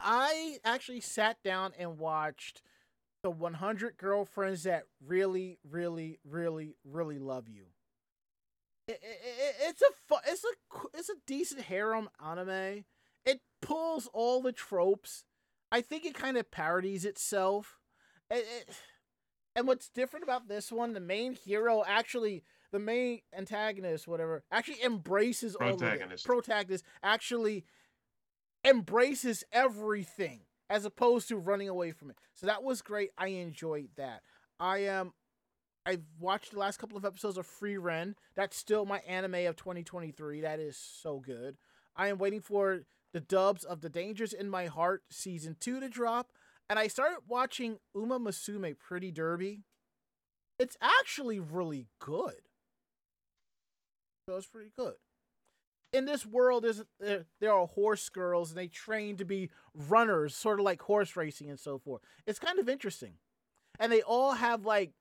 [0.00, 2.62] I actually sat down and watched
[3.22, 7.64] the 100 girlfriends that really, really, really, really love you.
[8.86, 12.84] It, it, it- it's a fu- it's a it's a decent harem anime.
[13.26, 15.24] It pulls all the tropes.
[15.70, 17.78] I think it kind of parodies itself.
[18.30, 18.74] It, it,
[19.56, 24.82] and what's different about this one, the main hero actually, the main antagonist, whatever, actually
[24.82, 25.78] embraces all of it.
[25.80, 26.24] Protagonist.
[26.24, 27.64] Protagonist actually
[28.64, 30.40] embraces everything
[30.70, 32.16] as opposed to running away from it.
[32.34, 33.10] So that was great.
[33.16, 34.22] I enjoyed that.
[34.60, 35.12] I am.
[35.86, 38.14] I've watched the last couple of episodes of Frieren.
[38.36, 40.42] That's still my anime of 2023.
[40.42, 41.56] That is so good.
[41.96, 42.82] I am waiting for
[43.14, 46.32] the dubs of The Dangers in My Heart season 2 to drop.
[46.68, 49.62] And I started watching Uma Musume Pretty Derby.
[50.58, 52.42] It's actually really good.
[54.28, 54.94] So it's pretty good.
[55.92, 60.60] In this world, there's, there, are horse girls and they train to be runners, sort
[60.60, 62.02] of like horse racing and so forth.
[62.26, 63.14] It's kind of interesting.
[63.80, 64.92] And they all have like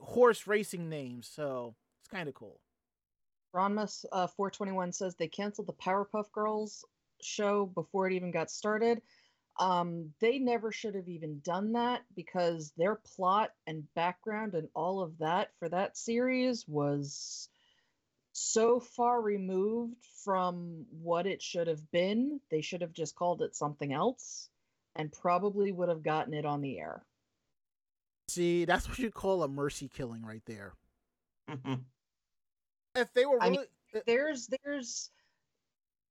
[0.00, 2.60] horse racing names, so it's kind of cool.
[3.54, 6.84] Ronmus uh, 421 says they canceled the Powerpuff Girls
[7.22, 9.02] show before it even got started.
[9.60, 15.02] Um, they never should have even done that because their plot and background and all
[15.02, 17.48] of that for that series was
[18.32, 22.40] so far removed from what it should have been.
[22.50, 24.48] They should have just called it something else
[24.96, 27.04] and probably would have gotten it on the air.
[28.28, 30.74] See, that's what you call a mercy killing right there.
[31.48, 31.84] Mhm.
[32.94, 35.10] If they were I really, mean, there's there's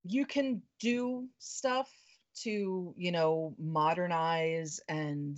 [0.03, 1.91] you can do stuff
[2.33, 5.37] to you know modernize and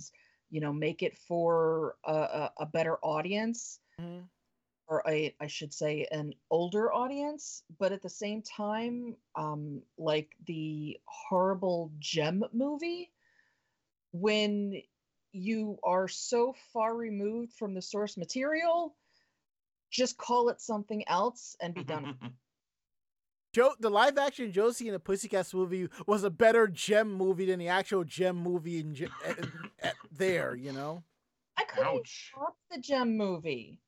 [0.50, 4.28] you know make it for a, a, a better audience Mhm.
[4.86, 10.36] Or a i should say an older audience but at the same time um like
[10.46, 13.10] the horrible Jem movie
[14.12, 14.82] when
[15.32, 18.94] you are so far removed from the source material
[19.90, 22.16] just call it something else and be done.
[23.54, 27.60] Joe, the live action Josie and the Pussycats movie was a better Jem movie than
[27.60, 29.38] the actual Jem movie in, Ge- at,
[29.80, 30.56] at there.
[30.56, 31.04] You know,
[31.56, 32.32] i couldn't Ouch.
[32.36, 33.78] watch the Jem movie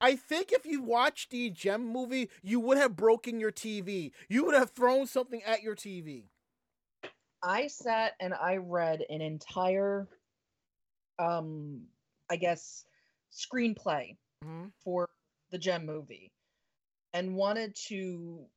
[0.00, 4.12] I think if you watched the Jem movie, you would have broken your TV.
[4.28, 6.28] You would have thrown something at your TV.
[7.42, 10.08] I sat and I read an entire,
[11.18, 11.86] um,
[12.30, 12.84] I guess,
[13.32, 14.72] screenplay Mhm.
[14.84, 15.08] for
[15.50, 16.32] the Jem movie,
[17.12, 18.48] and wanted to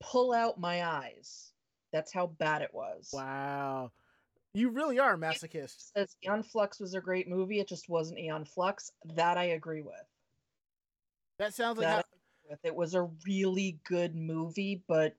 [0.00, 1.52] pull out my eyes.
[1.92, 3.10] That's how bad it was.
[3.12, 3.92] Wow.
[4.52, 5.92] You really are a masochist.
[5.96, 7.58] Says Aeon Flux was a great movie.
[7.60, 8.92] It just wasn't Aeon Flux.
[9.04, 10.06] That I agree with.
[11.44, 12.02] That sounds like That how,
[12.50, 12.58] with.
[12.64, 15.14] It was a really good movie, but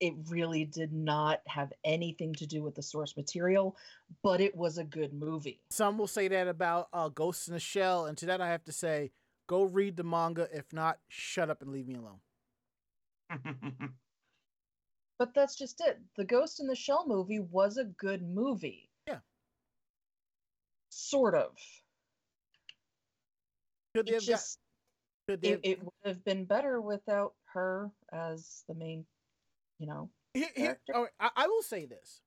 [0.00, 3.76] it really did not have anything to do with the source material.
[4.22, 5.60] But it was a good movie.
[5.70, 8.64] some will say that about uh, Ghost in the Shell, and to that I have
[8.64, 9.12] to say,
[9.46, 10.46] go read the manga.
[10.52, 12.20] If not, shut up and leave me alone.
[15.18, 16.00] But that's just it.
[16.16, 18.90] The Ghost in the Shell movie was a good movie.
[19.06, 19.18] Yeah.
[20.88, 21.52] Sort of.
[23.94, 24.58] Could they It have just
[25.28, 29.04] could it, it would have been better without her as the main,
[29.78, 30.10] you know.
[30.34, 30.92] here, here, character.
[30.94, 32.20] all right, I, I will say this.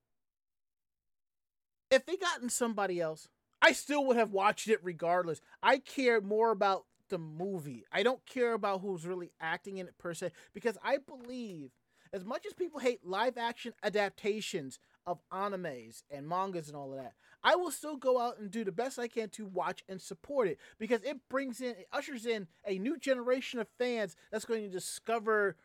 [1.92, 3.28] If they gotten somebody else,
[3.62, 5.42] I still would have watched it regardless.
[5.62, 7.86] I care more about the movie.
[7.92, 11.72] I don't care about who's really acting in it per se, because I believe,
[12.14, 16.98] as much as people hate live action adaptations of animes and mangas and all of
[17.00, 20.02] that, I will still go out and do the best I can to watch and
[20.02, 24.46] support it because it brings in, it ushers in a new generation of fans that's
[24.46, 25.56] going to discover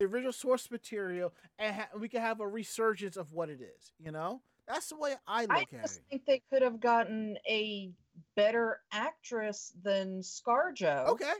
[0.00, 3.92] the original source material and ha- we can have a resurgence of what it is.
[3.98, 6.02] You know, that's the way I look I at just it.
[6.10, 7.92] think they could have gotten a
[8.34, 11.32] better actress than ScarJo, Okay,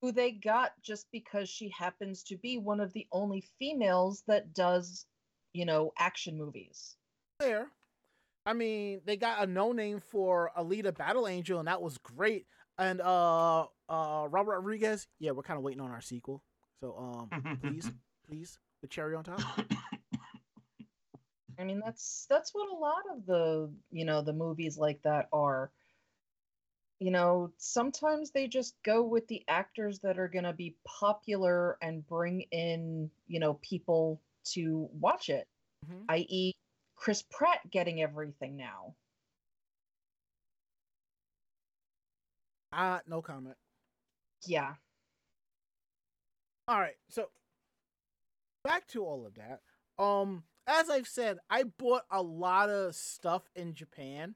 [0.00, 4.54] who they got just because she happens to be one of the only females that
[4.54, 5.06] does,
[5.54, 6.96] you know, action movies.
[7.40, 7.68] There.
[8.44, 12.46] I mean, they got a no name for Alita Battle Angel, and that was great.
[12.76, 16.42] And uh, uh, Robert Rodriguez, yeah, we're kind of waiting on our sequel.
[16.80, 17.90] So, um, please,
[18.28, 19.40] please, the cherry on top.
[21.58, 25.28] I mean, that's that's what a lot of the, you know, the movies like that
[25.32, 25.70] are.
[27.00, 31.76] You know, sometimes they just go with the actors that are going to be popular
[31.82, 34.20] and bring in, you know, people
[34.52, 35.48] to watch it,
[35.86, 36.04] Mhm.
[36.10, 36.52] i.e.,
[36.96, 38.94] Chris Pratt getting everything now.
[42.72, 43.56] Ah, no comment.
[44.46, 44.74] Yeah.
[46.66, 47.30] All right, so
[48.64, 49.60] back to all of that.
[49.98, 54.34] Um, as I've said, I bought a lot of stuff in Japan.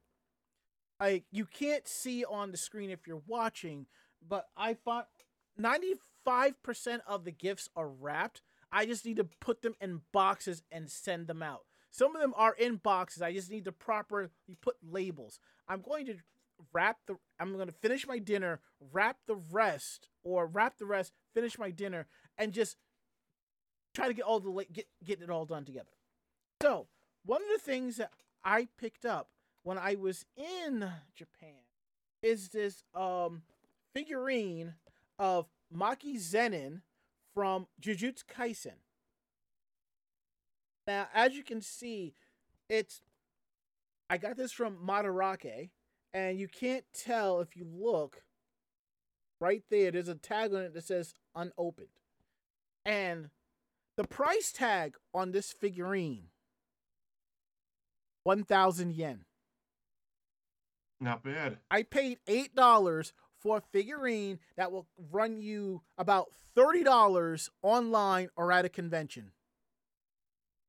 [1.01, 3.87] Like you can't see on the screen if you're watching,
[4.27, 5.09] but I bought
[5.57, 5.95] ninety
[6.25, 8.43] five percent of the gifts are wrapped.
[8.71, 11.63] I just need to put them in boxes and send them out.
[11.91, 13.23] Some of them are in boxes.
[13.23, 14.29] I just need to properly
[14.61, 15.41] put labels.
[15.67, 16.17] I'm going to
[16.73, 18.61] wrap the I'm going to finish my dinner,
[18.93, 22.07] wrap the rest or wrap the rest, finish my dinner
[22.37, 22.77] and just
[23.95, 25.91] try to get all the get get it all done together.
[26.63, 26.89] So,
[27.25, 28.11] one of the things that
[28.45, 29.31] I picked up
[29.63, 31.63] when I was in Japan
[32.23, 33.43] is this um
[33.95, 34.75] figurine
[35.19, 36.83] of Maki Zenin
[37.39, 38.81] from Jujutsu Kaisen.
[40.89, 42.15] Now, as you can see,
[42.69, 43.01] it's
[44.11, 45.71] I got this from Mandarake,
[46.13, 48.25] and you can't tell if you look
[49.41, 49.93] right there.
[49.93, 51.87] There's a tag on it that says unopened,
[52.85, 53.31] and
[53.97, 56.31] the price tag on this figurine
[58.25, 59.27] one thousand yen.
[61.01, 61.59] Not bad.
[61.71, 68.29] I paid eight dollars for a figurine that will run you about thirty dollars online
[68.37, 69.33] or at a convention.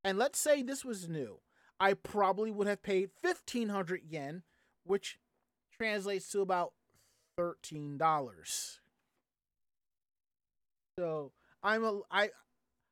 [0.03, 1.39] And let's say this was new,
[1.79, 4.43] I probably would have paid fifteen hundred yen,
[4.83, 5.19] which
[5.75, 6.73] translates to about
[7.37, 8.79] thirteen dollars.
[10.97, 11.31] So
[11.63, 12.29] I'm a I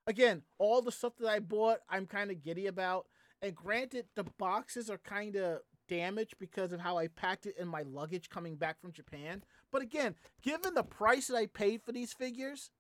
[0.06, 3.08] again all the stuff that I bought I'm kind of giddy about.
[3.42, 7.68] And granted, the boxes are kind of damaged because of how I packed it in
[7.68, 9.44] my luggage coming back from Japan.
[9.72, 12.72] But again, given the price that I paid for these figures,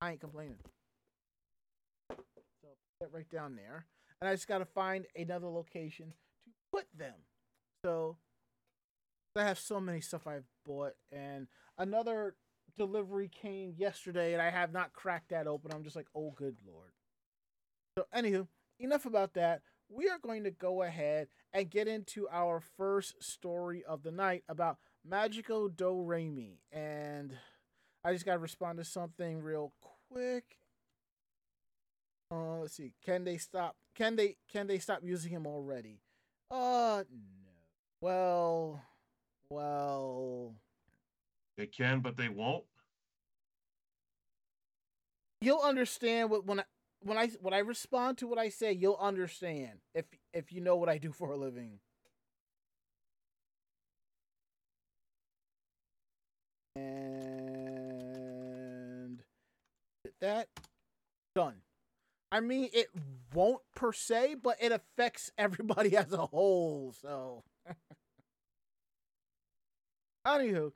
[0.00, 0.58] I ain't complaining.
[2.10, 2.16] So
[2.68, 3.86] put that right down there.
[4.20, 6.12] And I just got to find another location
[6.44, 7.14] to put them.
[7.84, 8.16] So
[9.36, 10.92] I have so many stuff I've bought.
[11.10, 11.48] And
[11.78, 12.36] another
[12.76, 15.72] delivery came yesterday, and I have not cracked that open.
[15.72, 16.92] I'm just like, oh, good lord.
[17.96, 18.46] So, anywho,
[18.78, 19.62] enough about that.
[19.88, 24.44] We are going to go ahead and get into our first story of the night
[24.48, 26.60] about Magical Do Re Mi.
[26.72, 27.36] And
[28.04, 29.72] I just got to respond to something real
[30.10, 30.58] quick.
[32.30, 32.92] Uh, let's see.
[33.04, 33.76] Can they stop?
[33.94, 34.36] Can they?
[34.50, 36.00] Can they stop using him already?
[36.50, 37.50] Uh, no.
[38.00, 38.82] Well,
[39.48, 40.54] well.
[41.56, 42.64] They can, but they won't.
[45.40, 46.64] You'll understand what when I
[47.00, 48.72] when I when I respond to what I say.
[48.72, 51.78] You'll understand if if you know what I do for a living.
[56.76, 57.14] And
[60.20, 60.48] that
[61.36, 61.56] done.
[62.32, 62.88] I mean, it
[63.32, 66.92] won't per se, but it affects everybody as a whole.
[67.00, 67.44] So,
[70.26, 70.72] anywho,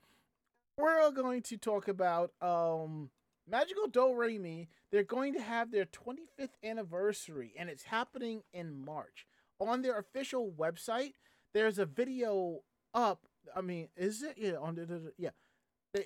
[0.76, 3.10] we're going to talk about um
[3.50, 4.68] Magical Do Re Mi.
[4.92, 9.26] They're going to have their 25th anniversary, and it's happening in March.
[9.60, 11.14] On their official website,
[11.52, 12.60] there's a video
[12.94, 13.26] up.
[13.56, 14.36] I mean, is it?
[14.38, 15.30] Yeah, on the yeah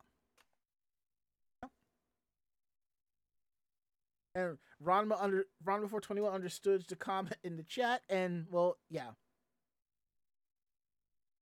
[4.35, 9.09] And Rodman under Rodman 421 understood the comment in the chat, and well, yeah.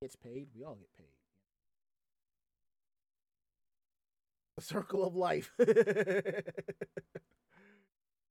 [0.01, 1.14] Gets paid, we all get paid.
[4.58, 5.51] The circle of life.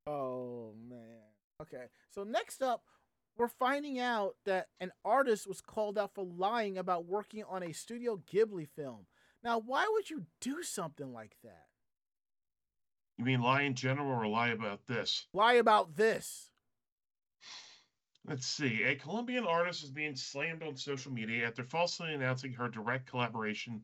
[0.06, 1.20] oh man.
[1.60, 1.84] Okay.
[2.10, 2.84] So next up,
[3.36, 7.72] we're finding out that an artist was called out for lying about working on a
[7.72, 9.06] Studio Ghibli film.
[9.42, 11.66] Now, why would you do something like that?
[13.18, 15.26] You mean lie in general or lie about this?
[15.34, 16.50] Lie about this.
[18.26, 18.82] Let's see.
[18.84, 23.82] A Colombian artist is being slammed on social media after falsely announcing her direct collaboration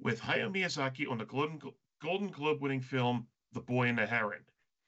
[0.00, 1.60] with Hayao Miyazaki on the Golden,
[2.02, 4.44] Golden Globe winning film The Boy and the Heron.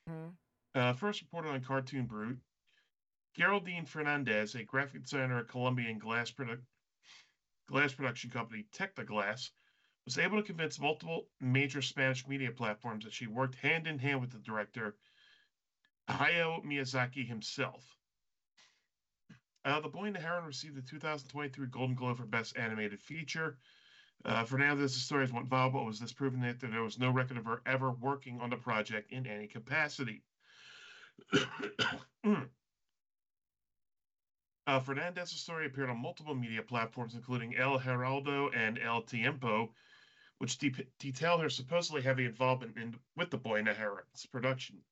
[0.09, 0.29] Mm-hmm.
[0.75, 2.37] Uh, first reported on Cartoon Brew,
[3.37, 6.61] Geraldine Fernandez, a graphic designer at Colombian glass, produ-
[7.69, 9.51] glass production company Tecnoglass,
[10.05, 14.21] was able to convince multiple major Spanish media platforms that she worked hand in hand
[14.21, 14.97] with the director
[16.09, 17.85] Hayao Miyazaki himself.
[19.65, 23.59] Uh, the Boy and the Heron received the 2023 Golden Globe for Best Animated Feature.
[24.25, 26.99] Uh, for now, this story is went viral, but was this proven that there was
[26.99, 30.23] no record of her ever working on the project in any capacity?
[34.67, 39.73] uh, Fernandez's story appeared on multiple media platforms, including El Heraldo and El Tiempo,
[40.39, 43.69] which de- detailed her supposedly heavy involvement in, with the Boy and
[44.31, 44.83] production.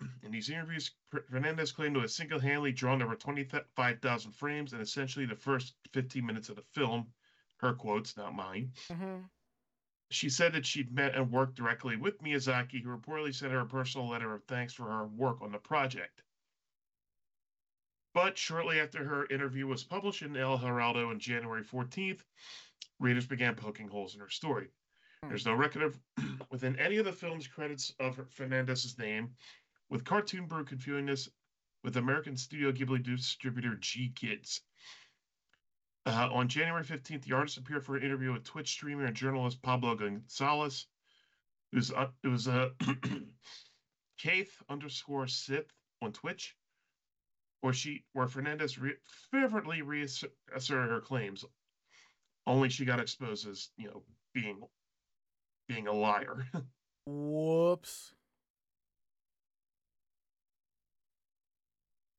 [0.22, 0.90] In these interviews,
[1.30, 6.26] Fernandez claimed to have single handedly drawn over 25,000 frames in essentially the first 15
[6.26, 7.06] minutes of the film,
[7.58, 8.72] her quotes, not mine.
[8.90, 9.18] Mm-hmm.
[10.10, 13.66] She said that she'd met and worked directly with Miyazaki, who reportedly sent her a
[13.66, 16.22] personal letter of thanks for her work on the project.
[18.14, 22.20] But shortly after her interview was published in El Heraldo on January 14th,
[22.98, 24.68] readers began poking holes in her story.
[25.22, 25.28] Hmm.
[25.28, 25.98] There's no record of
[26.50, 29.34] within any of the film's credits of Fernandez's name,
[29.90, 31.28] with Cartoon Brew confusing this
[31.84, 34.60] with American Studio Ghibli distributor GKIDS.
[36.06, 39.60] Uh, on January 15th, the artist appeared for an interview with Twitch streamer and journalist
[39.60, 40.86] Pablo Gonzalez.
[41.72, 42.68] It was, uh, it was uh,
[44.18, 46.54] Kaith underscore Sith on Twitch,
[47.60, 48.94] where she where Fernandez re-
[49.32, 50.30] fervently reasserted
[50.68, 51.44] her claims.
[52.46, 54.60] Only she got exposed as you know being
[55.68, 56.46] being a liar.
[57.06, 58.12] Whoops.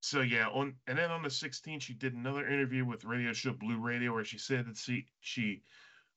[0.08, 3.52] So yeah, on and then on the 16th, she did another interview with radio show
[3.52, 5.64] Blu Radio where she said that she she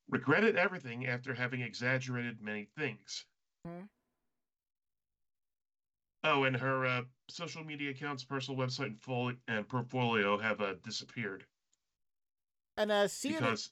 [0.08, 3.24] regretted everything after having exaggerated many things.
[3.66, 3.86] Mm-hmm.
[6.22, 10.74] Oh, and her uh, social media accounts, personal website, and, full, and portfolio have uh,
[10.84, 11.44] disappeared.
[12.76, 13.38] And uh, CNN...
[13.38, 13.70] because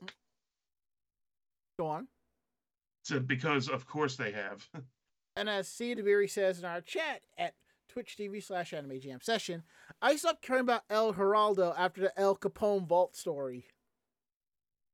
[1.79, 2.09] go on.
[3.05, 4.69] So because of course they have.
[5.37, 7.55] And as Cedaviri says in our chat at
[7.89, 9.63] Twitch TV slash Anime Jam Session,
[10.01, 13.67] I stopped caring about El Geraldo after the El Capone vault story.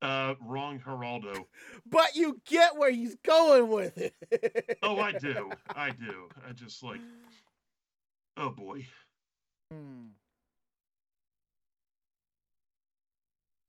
[0.03, 1.47] Uh, wrong Geraldo.
[1.87, 4.15] But you get where he's going with it.
[4.83, 5.51] Oh, I do.
[5.75, 6.29] I do.
[6.47, 7.01] I just like.
[8.37, 8.87] Oh boy.
[9.71, 10.09] Hmm.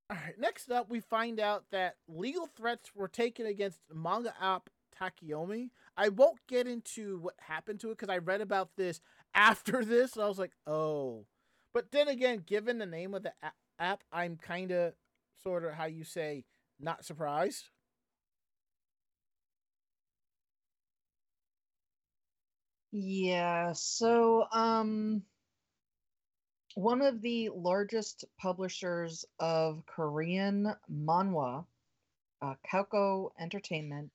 [0.09, 0.37] All right.
[0.37, 4.69] Next up, we find out that legal threats were taken against manga app
[4.99, 5.69] Tachiyomi.
[5.97, 8.99] I won't get into what happened to it because I read about this
[9.35, 11.25] after this, I was like, oh.
[11.73, 13.33] But then again, given the name of the
[13.79, 14.93] app, I'm kind of,
[15.43, 16.45] sort of, how you say,
[16.79, 17.69] not surprised.
[22.91, 25.25] Yeah, so um
[26.75, 31.65] one of the largest publishers of Korean manhwa,
[32.41, 32.55] uh,
[33.39, 34.11] Entertainment,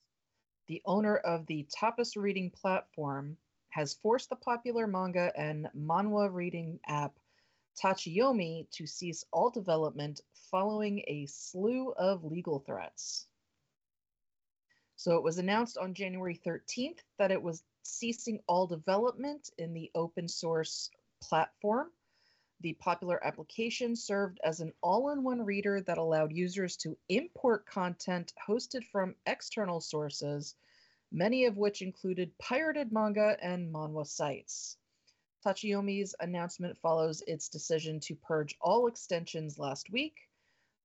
[0.66, 3.38] the owner of the Tapas reading platform,
[3.70, 7.18] has forced the popular manga and manhwa reading app
[7.80, 13.26] Tachiyomi to cease all development following a slew of legal threats.
[14.96, 19.90] So it was announced on January 13th that it was ceasing all development in the
[19.94, 20.90] open source
[21.22, 21.90] platform.
[22.60, 27.64] The popular application served as an all in one reader that allowed users to import
[27.64, 30.54] content hosted from external sources,
[31.12, 34.76] many of which included pirated manga and manhwa sites.
[35.44, 40.14] Tachiyomi's announcement follows its decision to purge all extensions last week,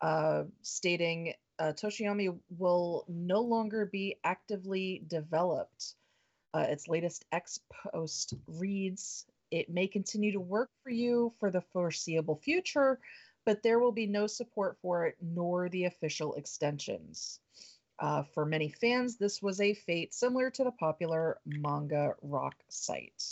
[0.02, 5.96] uh, stating uh, Tachiyomi will no longer be actively developed.
[6.54, 11.62] Uh, its latest X post reads It may continue to work for you for the
[11.62, 13.00] foreseeable future,
[13.46, 17.40] but there will be no support for it nor the official extensions.
[17.98, 23.24] Uh, for many fans, this was a fate similar to the popular manga rock site.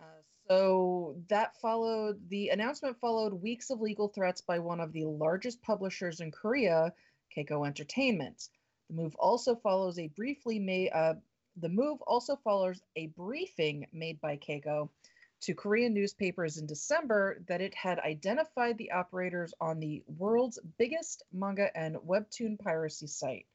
[0.00, 0.04] Uh,
[0.48, 5.60] so that followed the announcement followed weeks of legal threats by one of the largest
[5.60, 6.94] publishers in Korea,
[7.36, 8.48] Keiko Entertainment.
[8.88, 11.14] The move also follows a briefly made uh,
[11.56, 14.88] the move also follows a briefing made by Keiko
[15.42, 21.22] to Korean newspapers in December that it had identified the operators on the world's biggest
[21.32, 23.46] manga and webtoon piracy site.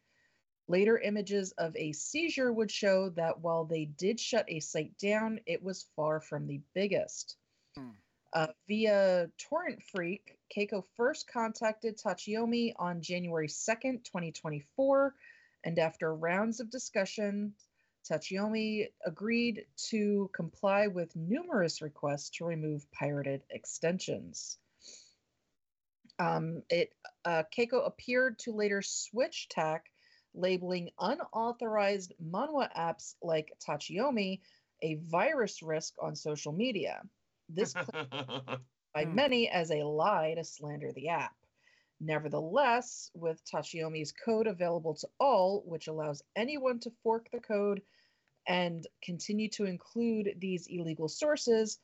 [0.67, 5.39] Later images of a seizure would show that while they did shut a site down,
[5.45, 7.38] it was far from the biggest.
[7.77, 7.89] Hmm.
[8.33, 15.13] Uh, via Torrent Freak, Keiko first contacted Tachiyomi on January 2nd, 2024,
[15.63, 17.53] and after rounds of discussion,
[18.10, 24.58] Tachiyomi agreed to comply with numerous requests to remove pirated extensions.
[26.20, 26.93] Um, it
[27.26, 29.91] uh, Keiko appeared to later switch tack,
[30.34, 34.41] labeling unauthorized manhwa apps like Tachiyomi
[34.82, 37.01] a virus risk on social media.
[37.49, 37.74] This
[38.93, 39.16] by Hmm.
[39.16, 41.36] many as a lie to slander the app.
[41.99, 47.81] Nevertheless, with Tachiyomi's code available to all, which allows anyone to fork the code
[48.47, 51.79] and continue to include these illegal sources,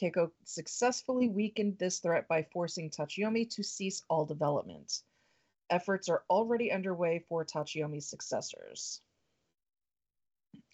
[0.00, 5.02] Keiko successfully weakened this threat by forcing Tachiyomi to cease all development.
[5.70, 9.00] Efforts are already underway for Tachiyomi's successors.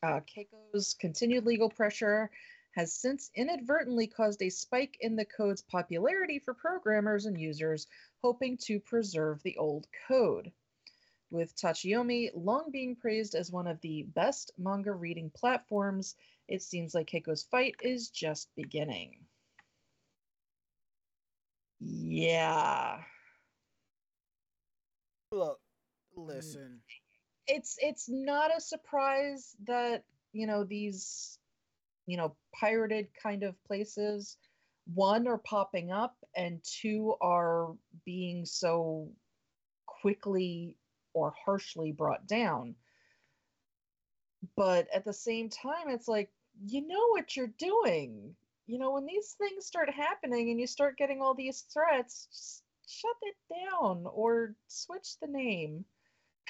[0.03, 2.31] Uh, Keiko's continued legal pressure
[2.73, 7.87] has since inadvertently caused a spike in the code's popularity for programmers and users
[8.23, 10.53] hoping to preserve the old code.
[11.31, 16.15] With Tachiyomi long being praised as one of the best manga reading platforms,
[16.49, 19.27] it seems like Keiko's fight is just beginning.
[21.81, 23.03] Yeah.
[25.31, 25.61] Look,
[26.17, 26.27] mm.
[26.27, 26.81] listen.
[27.47, 31.38] It's it's not a surprise that, you know, these
[32.09, 34.39] you know, pirated kind of places
[34.95, 37.75] one are popping up and two are
[38.07, 39.11] being so
[39.87, 40.77] quickly
[41.13, 42.75] or harshly brought down.
[44.57, 46.31] But at the same time, it's like,
[46.65, 48.35] you know what you're doing.
[48.67, 53.17] You know, when these things start happening and you start getting all these threats, shut
[53.23, 53.37] it
[53.71, 55.85] down or switch the name.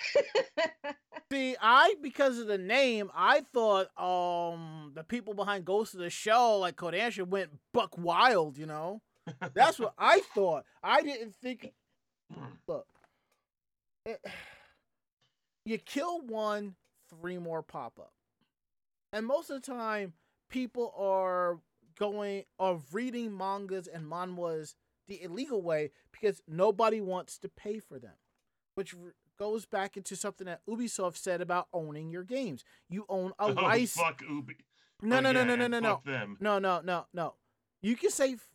[1.32, 6.10] See, I because of the name, I thought um the people behind Ghost of the
[6.10, 8.56] Shell, like Kodansha, went buck wild.
[8.56, 9.02] You know,
[9.54, 10.64] that's what I thought.
[10.82, 11.72] I didn't think.
[12.66, 12.86] Look,
[14.06, 14.24] it,
[15.64, 16.76] you kill one,
[17.10, 18.12] three more pop up,
[19.12, 20.14] and most of the time,
[20.48, 21.58] people are
[21.98, 24.74] going are reading mangas and manhwas
[25.08, 28.14] the illegal way because nobody wants to pay for them,
[28.74, 28.94] which
[29.38, 32.64] goes back into something that Ubisoft said about owning your games.
[32.88, 33.92] You own a oh, license.
[34.04, 34.56] fuck Ubi.
[35.00, 36.36] No, Oh, no, no, yeah, no, no, no, no, fuck them.
[36.40, 37.34] no, no, no, no.
[37.80, 38.48] You can say f-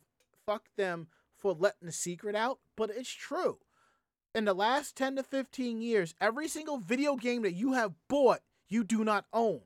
[0.44, 1.08] fuck them
[1.38, 3.58] for letting the secret out, but it's true.
[4.34, 8.40] In the last 10 to 15 years, every single video game that you have bought,
[8.68, 9.60] you do not own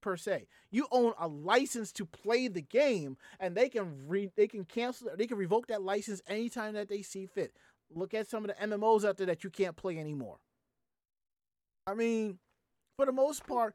[0.00, 0.46] per se.
[0.70, 5.08] You own a license to play the game and they can re- they can cancel
[5.10, 7.54] or they can revoke that license anytime that they see fit.
[7.94, 10.38] Look at some of the MMOs out there that you can't play anymore.
[11.86, 12.38] I mean,
[12.96, 13.74] for the most part,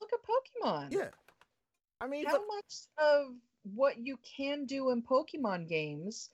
[0.00, 0.92] Look at Pokemon.
[0.92, 1.10] yeah.
[2.00, 3.36] I mean, How but- much of
[3.74, 6.30] what you can do in Pokemon games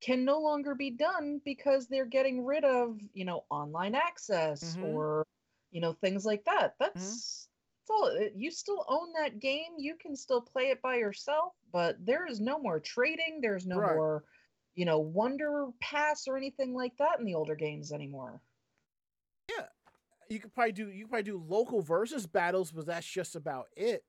[0.00, 4.94] can no longer be done because they're getting rid of, you know, online access Mhm.
[4.94, 5.26] or,
[5.72, 6.76] you know, things like that.
[6.78, 7.48] That's
[7.80, 8.20] that's all.
[8.36, 9.74] You still own that game.
[9.78, 13.40] You can still play it by yourself, but there is no more trading.
[13.40, 13.96] There's no Right.
[13.96, 14.24] more,
[14.74, 18.42] you know, Wonder Pass or anything like that in the older games anymore.
[20.28, 23.66] You could probably do you could probably do local versus battles, but that's just about
[23.76, 24.04] it.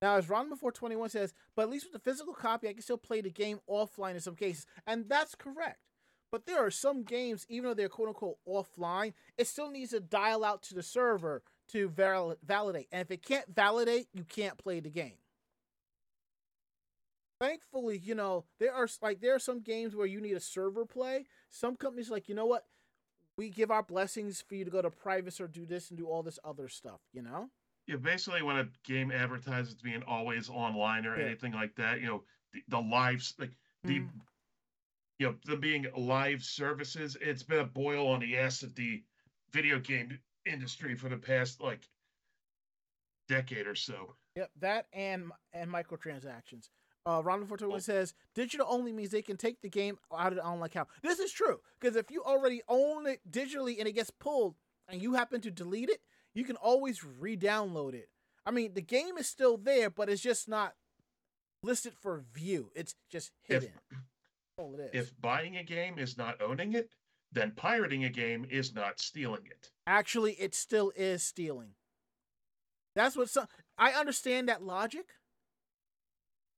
[0.00, 2.72] Now, as Ron before twenty one says, but at least with the physical copy, I
[2.72, 5.78] can still play the game offline in some cases, and that's correct.
[6.30, 10.00] But there are some games, even though they're quote unquote offline, it still needs to
[10.00, 12.88] dial out to the server to val- validate.
[12.92, 15.18] And if it can't validate, you can't play the game.
[17.40, 20.84] Thankfully, you know there are like there are some games where you need a server
[20.84, 21.26] play.
[21.50, 22.64] Some companies like you know what,
[23.38, 26.06] we give our blessings for you to go to privacy or do this and do
[26.06, 27.00] all this other stuff.
[27.14, 27.48] You know.
[27.86, 31.24] Yeah, basically, when a game advertises being always online or Yeah.
[31.26, 33.52] anything like that, you know, the, the lives like
[33.84, 34.10] the Mhm.
[35.18, 39.02] you know them being live services, it's been a boil on the ass of the
[39.52, 41.88] video game industry for the past like
[43.28, 44.16] decade or so.
[44.36, 46.70] Yep, that and and microtransactions.
[47.08, 50.34] Uh, Ron twenty one says digital only means they can take the game out of
[50.36, 50.88] the online account.
[51.02, 54.56] This is true because if you already own it digitally and it gets pulled
[54.88, 56.02] and you happen to delete it,
[56.34, 58.10] you can always re-download it.
[58.44, 60.74] I mean, the game is still there, but it's just not
[61.62, 62.70] listed for view.
[62.74, 63.78] It's just If- hidden.
[64.58, 65.08] all it is.
[65.08, 66.90] If buying a game is not owning it,
[67.32, 69.70] then pirating a game is not stealing it.
[69.86, 71.74] Actually, it still is stealing.
[72.94, 73.48] That's what some.
[73.78, 75.06] I understand that logic,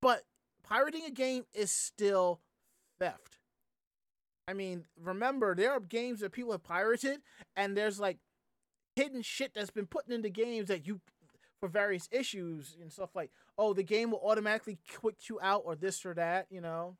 [0.02, 0.24] but
[0.70, 2.40] pirating a game is still
[2.98, 3.38] theft.
[4.48, 7.20] I mean, remember there are games that people have pirated,
[7.56, 8.18] and there's like
[8.96, 11.00] hidden shit that's been put into games that you,
[11.60, 15.76] for various issues and stuff like, oh, the game will automatically quit you out or
[15.76, 16.46] this or that.
[16.50, 16.96] You know,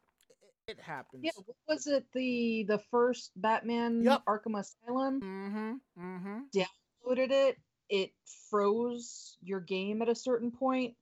[0.66, 1.22] it, it happens.
[1.24, 4.22] Yeah, what was it the the first Batman Yep.
[4.26, 5.20] Arkham Asylum?
[5.20, 6.04] Mm-hmm.
[6.04, 6.38] Mm-hmm.
[6.54, 7.56] downloaded it,
[7.88, 8.12] it
[8.48, 10.94] froze your game at a certain point,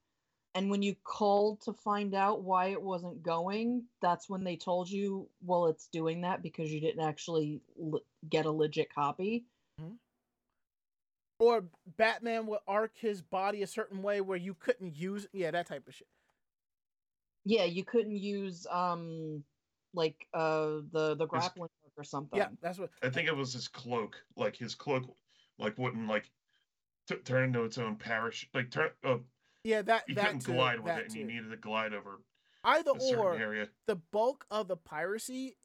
[0.55, 4.89] And when you called to find out why it wasn't going, that's when they told
[4.89, 9.45] you, well, it's doing that because you didn't actually l- get a legit copy.
[11.39, 11.63] Or
[11.97, 15.87] Batman would arc his body a certain way where you couldn't use yeah, that type
[15.87, 16.07] of shit.
[17.45, 19.43] Yeah, you couldn't use um
[19.93, 22.37] like uh the the grappling hook or something.
[22.37, 24.21] Yeah, that's what I think it was his cloak.
[24.35, 25.15] Like his cloak,
[25.57, 26.29] like wouldn't like
[27.07, 28.49] t- turn into its own parachute.
[28.53, 28.89] Like turn.
[29.01, 29.19] Uh,
[29.69, 32.19] yeah, that you that couldn't too, glide with it, and you needed to glide over
[32.63, 33.69] Either or area.
[33.87, 35.55] the bulk of the piracy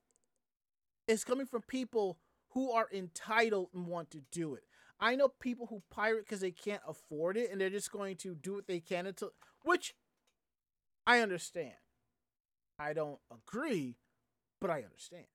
[1.08, 2.18] is coming from people
[2.50, 4.62] who are entitled and want to do it.
[5.00, 8.34] I know people who pirate because they can't afford it and they're just going to
[8.34, 9.32] do what they can until
[9.64, 9.94] which
[11.06, 11.74] I understand.
[12.78, 13.96] I don't agree,
[14.60, 15.26] but I understand.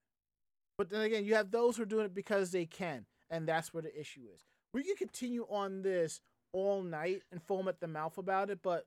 [0.78, 3.72] But then again, you have those who are doing it because they can, and that's
[3.74, 4.44] where the issue is.
[4.72, 6.20] We can continue on this
[6.52, 8.86] all night and foam at the mouth about it, but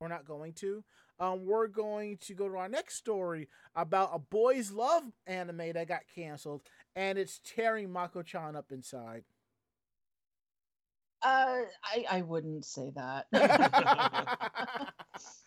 [0.00, 0.84] we're not going to.
[1.20, 5.88] Um, we're going to go to our next story about a boys' love anime that
[5.88, 6.62] got canceled,
[6.96, 9.24] and it's tearing Mako-chan up inside.
[11.22, 13.26] Uh I I wouldn't say that.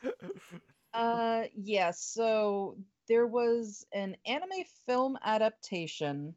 [0.93, 2.75] Uh, yeah, so
[3.07, 6.35] there was an anime film adaptation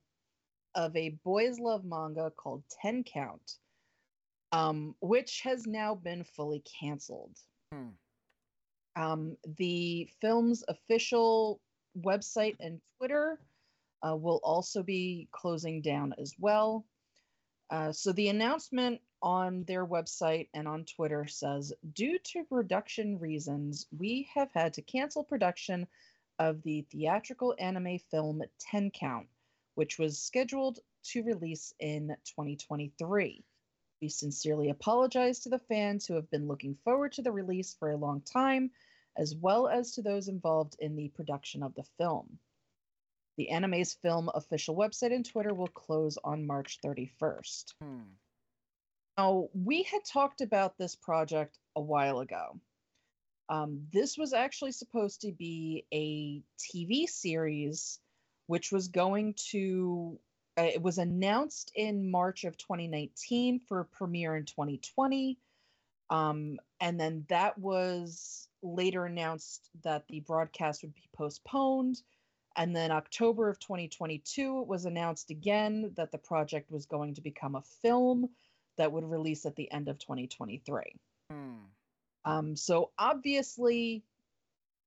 [0.74, 3.59] of a boys' love manga called Ten Count,
[4.53, 7.36] um, which has now been fully canceled.
[7.72, 7.88] Hmm.
[8.96, 11.61] Um, the film's official
[11.98, 13.38] website and Twitter
[14.07, 16.84] uh, will also be closing down as well.
[17.70, 23.86] Uh, so the announcement on their website and on Twitter says, due to production reasons,
[23.96, 25.86] we have had to cancel production
[26.38, 29.28] of the theatrical anime film 10 Count,
[29.74, 33.44] which was scheduled to release in 2023.
[34.01, 37.90] We sincerely apologize to the fans who have been looking forward to the release for
[37.90, 38.70] a long time,
[39.16, 42.38] as well as to those involved in the production of the film.
[43.36, 47.74] The Anime's Film official website and Twitter will close on March 31st.
[47.80, 48.01] Hmm.
[49.18, 52.59] Now, we had talked about this project a while ago.
[53.51, 57.98] Um, this was actually supposed to be a TV series,
[58.46, 60.18] which was going to,
[60.62, 65.38] it was announced in March of 2019 for premiere in 2020.
[66.08, 72.02] Um, and then that was later announced that the broadcast would be postponed.
[72.56, 77.20] And then October of 2022, it was announced again that the project was going to
[77.20, 78.28] become a film
[78.76, 80.82] that would release at the end of 2023.
[81.30, 81.52] Hmm.
[82.24, 84.02] Um, so obviously,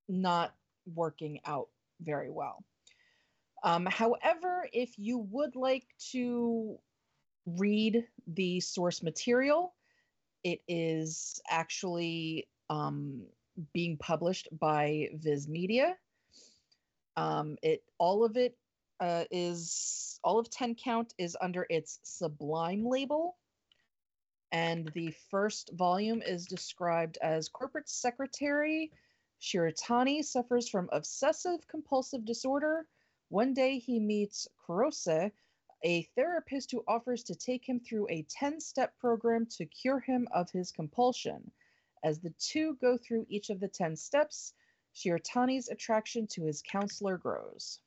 [0.08, 0.54] not
[0.94, 1.68] working out
[2.00, 2.62] very well.
[3.64, 6.78] Um, however, if you would like to
[7.46, 9.74] read the source material,
[10.44, 13.22] it is actually um,
[13.72, 15.96] being published by Viz Media.
[17.16, 18.54] Um, it all of it
[19.00, 23.36] uh, is all of 10 count is under its Sublime label.
[24.52, 28.92] And the first volume is described as corporate secretary
[29.40, 32.86] Shiratani suffers from obsessive compulsive disorder.
[33.34, 35.32] One day he meets Kurose,
[35.82, 40.28] a therapist who offers to take him through a 10 step program to cure him
[40.32, 41.50] of his compulsion.
[42.04, 44.54] As the two go through each of the 10 steps,
[44.94, 47.80] Shiratani's attraction to his counselor grows.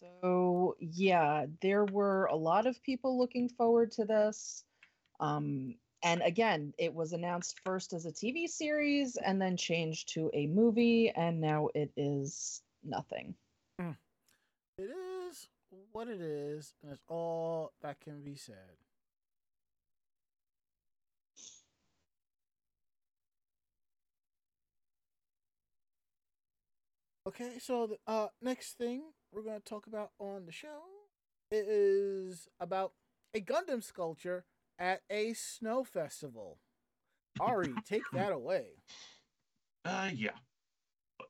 [0.00, 4.64] So, yeah, there were a lot of people looking forward to this.
[5.20, 10.30] Um, and again, it was announced first as a TV series and then changed to
[10.34, 13.34] a movie, and now it is nothing.
[14.78, 15.48] It is
[15.92, 18.76] what it is, and it's all that can be said.
[27.26, 30.82] Okay, so the uh, next thing we're going to talk about on the show
[31.50, 32.92] is about
[33.34, 34.44] a Gundam sculpture
[34.78, 36.58] at a snow festival.
[37.40, 38.66] Ari, take that away.
[39.84, 40.30] Uh, yeah.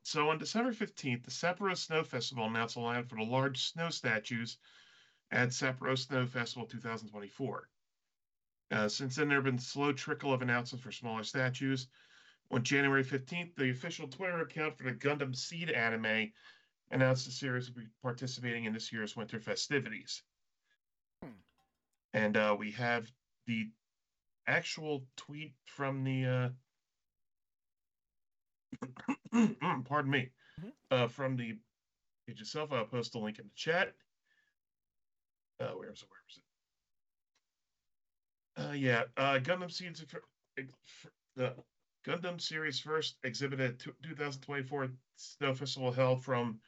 [0.02, 3.90] So on December 15th, the Sapporo Snow Festival announced a lineup for the large snow
[3.90, 4.56] statues
[5.30, 7.68] at Sapporo Snow Festival 2024.
[8.70, 11.88] Uh, since then, there have been slow trickle of announcements for smaller statues.
[12.50, 16.32] On January 15th, the official Twitter account for the Gundam Seed anime
[16.90, 20.22] announced the series will be participating in this year's winter festivities.
[21.22, 21.30] Hmm.
[22.12, 23.10] And uh, we have
[23.46, 23.70] the
[24.46, 26.50] actual tweet from the uh,
[29.84, 30.30] pardon me
[30.60, 30.72] Mhm.
[30.90, 31.58] uh, from the
[32.26, 32.72] page itself.
[32.72, 33.94] I'll post the link in the chat.
[35.60, 36.08] Uh, where is it?
[36.10, 36.42] Where is it?
[38.56, 40.04] Uh, yeah, uh, Gundam Seeds
[41.36, 41.64] the
[42.06, 46.60] Gundam series first exhibited at 2024 Snow Festival held from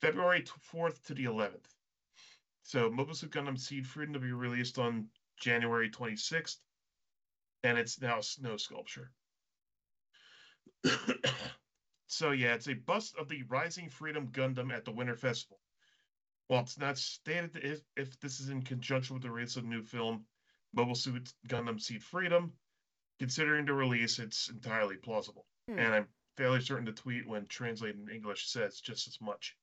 [0.00, 1.74] February 4th to the 11th.
[2.62, 5.08] So Mobile Suit Gundam Seed Freedom to be released on
[5.38, 6.56] January 26th,
[7.62, 9.10] and it's now snow sculpture.
[12.06, 15.60] so yeah, it's a bust of the Rising Freedom Gundam at the Winter Festival.
[16.48, 19.68] While it's not stated if, if this is in conjunction with the release of the
[19.68, 20.24] new film,
[20.72, 22.52] Mobile Suit Gundam Seed Freedom,
[23.18, 25.46] considering the release, it's entirely plausible.
[25.68, 25.78] Hmm.
[25.78, 29.56] And I'm fairly certain the tweet, when translated in English, says just as much.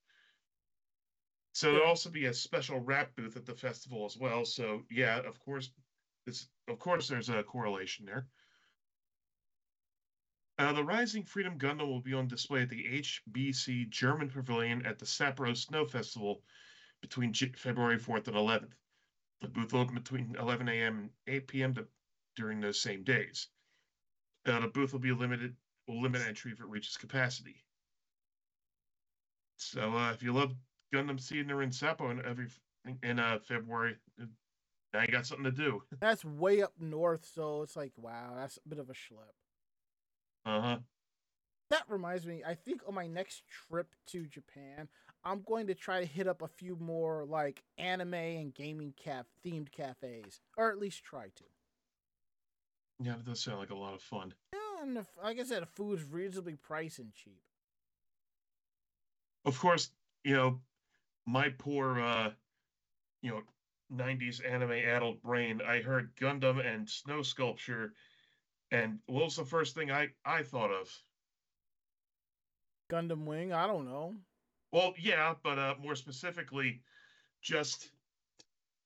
[1.53, 4.43] So there'll also be a special rap booth at the festival as well.
[4.43, 5.71] So yeah, of course,
[6.25, 8.27] this of course there's a correlation there.
[10.57, 14.97] Uh, the Rising Freedom Gundam will be on display at the HBC German Pavilion at
[14.97, 16.43] the Sapporo Snow Festival
[17.01, 18.75] between J- February 4th and 11th.
[19.41, 20.97] The booth will open between 11 a.m.
[20.97, 21.73] and 8 p.m.
[21.75, 21.87] To,
[22.35, 23.49] during those same days.
[24.45, 25.55] Uh, the booth will be limited,
[25.87, 27.63] will limit entry if it reaches capacity.
[29.57, 30.55] So uh, if you love
[30.93, 32.47] Gundam Seed in Sappo in every
[33.01, 33.95] in uh, February,
[34.93, 35.81] now you got something to do.
[35.99, 39.33] That's way up north, so it's like, wow, that's a bit of a schlep.
[40.45, 40.77] Uh huh.
[41.69, 44.89] That reminds me, I think on my next trip to Japan,
[45.23, 49.25] I'm going to try to hit up a few more like anime and gaming caf
[49.43, 51.43] themed cafes, or at least try to.
[52.99, 54.33] Yeah, that does sound like a lot of fun.
[54.53, 57.41] Yeah, and if, like I said, the food's reasonably priced and cheap.
[59.45, 59.89] Of course,
[60.23, 60.59] you know,
[61.25, 62.31] my poor, uh,
[63.21, 63.41] you know,
[63.93, 67.93] 90s anime adult brain, I heard Gundam and snow sculpture,
[68.71, 70.89] and what was the first thing I, I thought of?
[72.91, 74.15] Gundam Wing, I don't know.
[74.71, 76.81] Well, yeah, but uh, more specifically,
[77.41, 77.89] just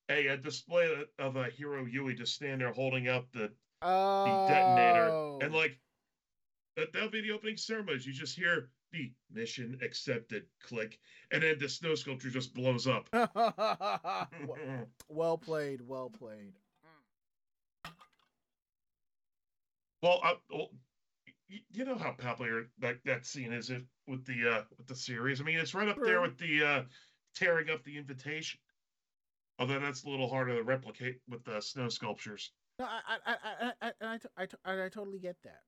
[0.10, 4.54] a, a display of a Heero Yuy just standing there holding up the, Oh, the
[4.54, 5.78] detonator, and like
[6.76, 8.06] that, that'll be the opening ceremonies.
[8.06, 10.44] You just hear the mission accepted.
[10.62, 11.00] Click,
[11.32, 13.10] and then the snow sculpture just blows up.
[15.10, 15.82] well played.
[15.82, 16.54] Well played.
[20.02, 20.70] Well, uh, well,
[21.72, 23.72] you know how popular that, that scene is
[24.08, 25.42] with the uh, with the series.
[25.42, 26.84] I mean, it's right up there with the uh,
[27.36, 28.60] tearing up the invitation.
[29.60, 32.52] Although that's a little harder to replicate with the snow sculptures.
[32.80, 35.62] No, I I I I, I, I, I, I totally get that.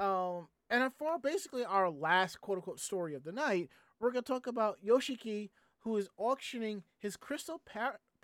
[0.00, 3.68] Um, and for basically our last quote unquote story of the night,
[4.00, 7.60] we're gonna talk about Yoshiki, who is auctioning his crystal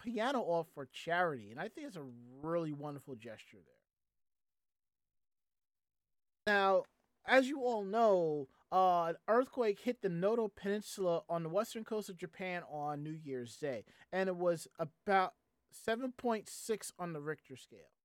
[0.03, 2.07] piano off for charity, and I think it's a
[2.43, 3.75] really wonderful gesture there.
[6.47, 6.85] Now,
[7.27, 12.09] as you all know, uh, an earthquake hit the Noto Peninsula on the western coast
[12.09, 15.35] of Japan on New Year's Day, and it was about
[15.71, 18.00] 7.6 on the Richter scale.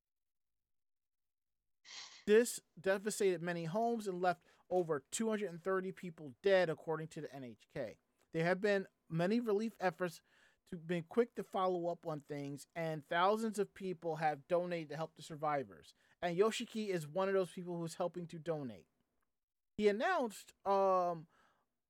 [2.26, 7.96] This devastated many homes and left over 230 people dead, according to the NHK.
[8.34, 10.22] There have been many relief efforts
[10.70, 14.96] to been quick to follow up on things, and thousands of people have donated to
[14.96, 15.94] help the survivors.
[16.22, 18.88] And Yoshiki is one of those people who's helping to donate.
[19.78, 21.28] He announced um,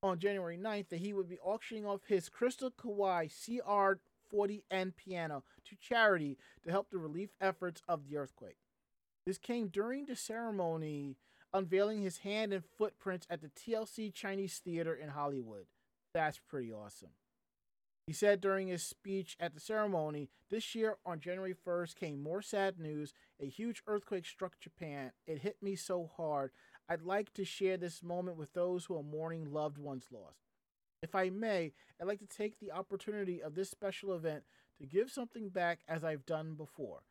[0.04, 3.32] on January 9th that he would be auctioning off his Crystal Kawai
[4.34, 8.58] CR40N piano to charity to help the relief efforts of the earthquake.
[9.26, 11.18] This came during the ceremony
[11.52, 15.66] unveiling his hand and footprints at the TCL Chinese Theater in Hollywood.
[16.14, 17.12] That's pretty awesome.
[18.06, 22.42] He said during his speech at the ceremony, this year on January 1st came more
[22.42, 23.14] sad news.
[23.42, 25.12] A huge earthquake struck Japan.
[25.26, 26.52] It hit me so hard.
[26.88, 30.44] I'd like to share this moment with those who are mourning loved ones lost.
[31.02, 34.44] If I may, I'd like to take the opportunity of this special event
[34.80, 37.02] to give something back as I've done before.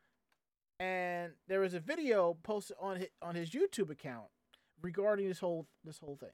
[0.81, 4.27] And there was a video posted on his, on his YouTube account
[4.83, 6.31] regarding this whole this whole thing.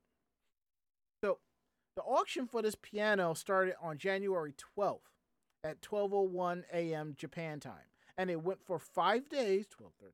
[1.22, 1.38] So,
[1.96, 5.00] the auction for this piano started on January 12th
[5.62, 7.14] at 12:01 a.m.
[7.16, 10.12] Japan time, and it went for 5 days, 12 13.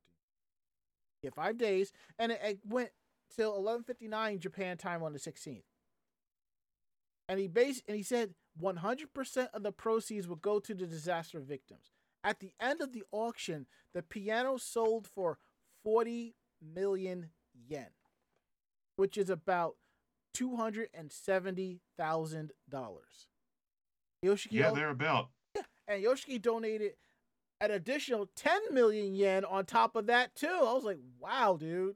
[1.23, 2.91] Yeah, 5 days, and it, it went
[3.33, 5.63] till 11:59 Japan time on the 16th.
[7.29, 11.39] And he base and he said 100% of the proceeds would go to the disaster
[11.39, 11.91] victims.
[12.23, 15.37] At the end of the auction, the piano sold for
[15.83, 17.87] 40 million yen,
[18.95, 19.75] which is about
[20.35, 21.79] $270,000.
[24.25, 25.29] Yoshiki Yeah, they're about.
[25.87, 26.93] and Yoshiki donated
[27.59, 30.47] an additional 10 million yen on top of that too.
[30.47, 31.95] I was like, wow, dude.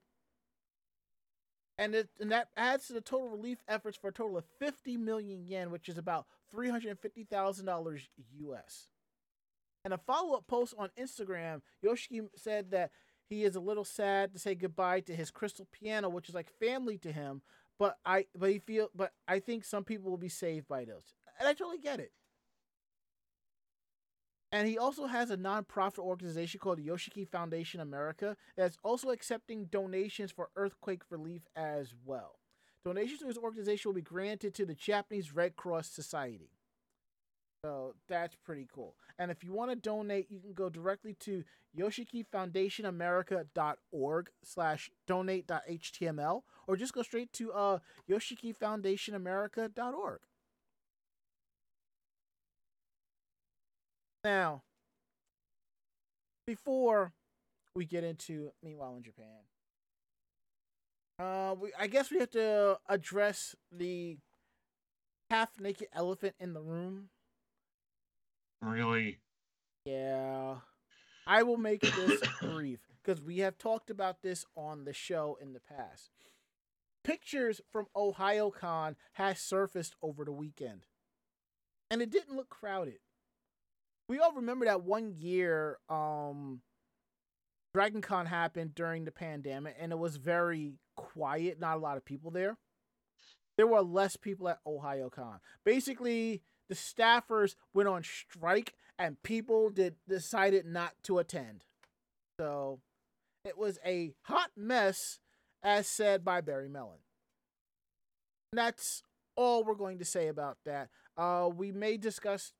[1.78, 4.97] And it, and that adds to the total relief efforts for a total of 50
[4.97, 8.01] million yen, which is about $350,000
[8.39, 8.88] US.
[9.84, 12.92] And a follow-up post on Instagram, Yoshiki said that
[13.28, 16.52] he is a little sad to say goodbye to his crystal piano, which is like
[16.60, 17.42] family to him.
[17.80, 21.16] But I, but he feel, but I think some people will be saved by those,
[21.40, 22.12] and I totally get it.
[24.52, 29.66] And he also has a nonprofit organization called the Yoshiki Foundation America that's also accepting
[29.66, 32.38] donations for earthquake relief as well.
[32.84, 36.52] Donations to his organization will be granted to the Japanese Red Cross Society.
[37.64, 38.95] So that's pretty cool.
[39.20, 41.43] And if you want to donate, you can go directly to
[41.78, 47.78] yoshikifoundationamerica.org slash donate.html or just go straight to uh,
[48.09, 50.20] yoshikifoundationamerica.org.
[54.24, 54.64] Now,
[56.47, 57.14] before
[57.76, 59.28] we get into Meanwhile in Japan,
[61.20, 64.18] uh, we, I guess we have to address the
[65.30, 67.09] half naked elephant in the room.
[68.62, 69.20] Really?
[69.86, 70.55] Yeah.
[71.26, 75.53] I will make this brief because we have talked about this on the show in
[75.53, 76.12] the past.
[77.03, 80.86] Pictures from OhioCon has surfaced over the weekend,
[81.89, 82.99] and it didn't look crowded.
[84.07, 86.62] We all remember that one year um
[87.74, 92.03] Dragon Con happened during the pandemic and it was very quiet, not a lot of
[92.03, 92.57] people there.
[93.57, 95.39] There were less people at OhioCon.
[95.64, 96.41] Basically,
[96.72, 101.65] the staffers went on strike and people did decided not to attend.
[102.39, 102.80] So
[103.43, 105.19] it was a hot mess,
[105.61, 106.99] as said by Barry Mellon.
[108.53, 109.03] And that's
[109.36, 110.88] all we're going to say about that.
[111.17, 112.53] Uh, we may discuss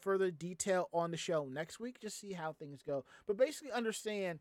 [0.00, 3.04] further detail on the show next week, just see how things go.
[3.26, 4.38] But basically, understand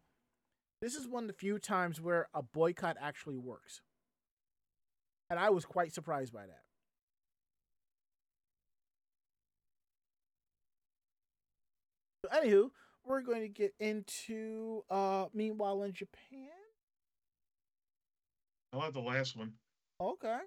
[0.83, 3.81] this is one of the few times where a boycott actually works.
[5.31, 6.62] And I was quite surprised by that.
[12.33, 12.69] Anywho,
[13.05, 16.49] we're going to get into uh, Meanwhile in Japan.
[18.71, 19.53] I'll have the last one.
[20.01, 20.39] Okay.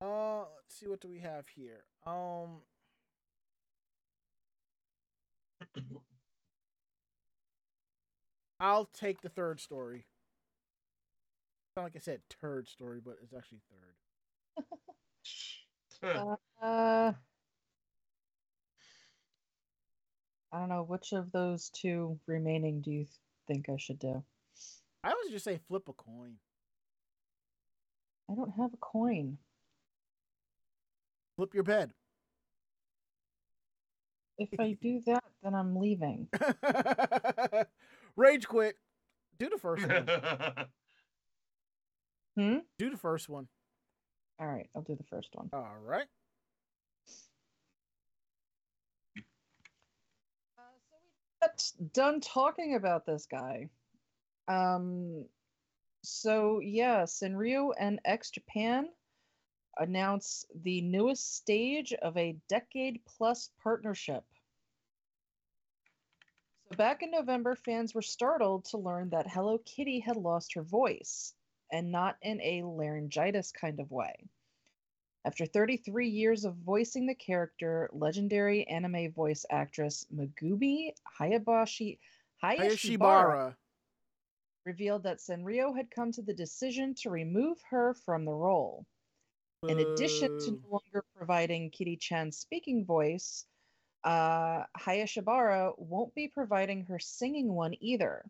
[0.00, 1.84] Uh, let's see what do we have here.
[2.04, 2.60] Um,
[8.60, 10.06] I'll take the third story.
[11.76, 14.64] Sound like I said third story, but it's actually third.
[16.62, 17.12] Uh,
[20.54, 23.06] I don't know which of those two remaining do you
[23.48, 24.22] think I should do?
[25.02, 26.34] I always just say flip a coin.
[28.30, 29.38] I don't have a coin.
[31.36, 31.90] Flip your bed.
[34.38, 36.28] If I do that, then I'm leaving.
[38.16, 38.76] Rage quit.
[39.40, 40.08] Do the first one.
[42.36, 42.58] Hmm?
[42.80, 43.46] Do the first one.
[44.40, 45.50] All right, I'll do the first one.
[45.52, 46.06] All right.
[51.44, 53.68] But done talking about this guy.
[54.48, 55.26] Um,
[56.02, 58.88] so yeah, Sanrio and X Japan
[59.76, 64.24] announce the newest stage of a decade plus partnership.
[66.70, 70.62] So back in November, fans were startled to learn that Hello Kitty had lost her
[70.62, 71.34] voice,
[71.70, 74.14] and not in a laryngitis kind of way.
[75.26, 81.98] After 33 years of voicing the character, legendary anime voice actress Megumi Hayabashi
[82.42, 83.56] Hayashibara
[84.66, 88.84] revealed that Sanrio had come to the decision to remove her from the role.
[89.66, 93.46] In addition to no longer providing Kitty Chan's speaking voice,
[94.04, 98.24] uh, Hayashibara won't be providing her singing one either.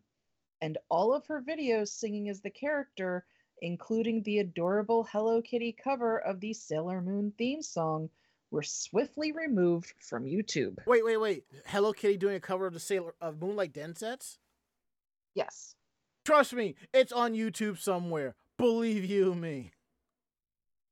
[0.60, 3.26] And all of her videos singing as the character,
[3.62, 8.10] including the adorable Hello Kitty cover of the Sailor Moon theme song,
[8.50, 10.78] were swiftly removed from YouTube.
[10.86, 11.44] Wait, wait, wait.
[11.66, 14.38] Hello Kitty doing a cover of the Sailor of Moonlight Densetsu?
[15.34, 15.74] Yes.
[16.24, 18.34] Trust me, it's on YouTube somewhere.
[18.56, 19.72] Believe you me.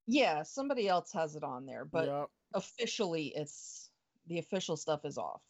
[0.07, 2.31] Yeah, somebody else has it on there, but Yup.
[2.55, 3.91] officially it's
[4.27, 5.41] the official stuff is off.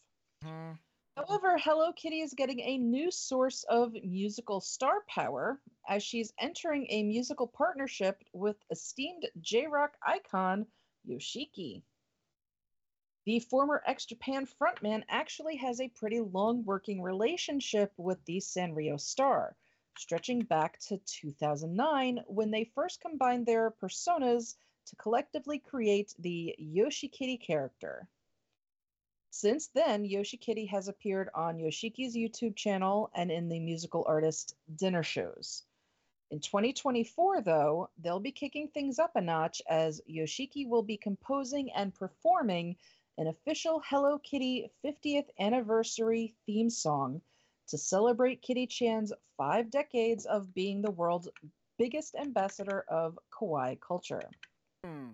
[0.43, 0.73] Hmm.
[1.15, 6.87] However, Hello Kitty is getting a new source of musical star power as she's entering
[6.89, 10.65] a musical partnership with esteemed J Rock icon
[11.07, 11.83] Yoshiki.
[13.25, 18.99] The former X Japan frontman actually has a pretty long working relationship with the Sanrio
[18.99, 19.55] star,
[19.99, 24.55] stretching back to 2009 when they first combined their personas
[24.87, 28.09] to collectively create the Yoshikitty character.
[29.35, 35.01] Since then, Yoshikitty has appeared on Yoshiki's YouTube channel and in the musical artist dinner
[35.01, 35.63] shows.
[36.29, 41.71] In 2024, though, they'll be kicking things up a notch as Yoshiki will be composing
[41.71, 42.75] and performing
[43.17, 47.19] an official Hello Kitty 50th anniversary theme song
[47.69, 51.27] to celebrate Kitty Chan's five decades of being the world's
[51.79, 54.29] biggest ambassador of kawaii culture.
[54.85, 55.09] Hmm.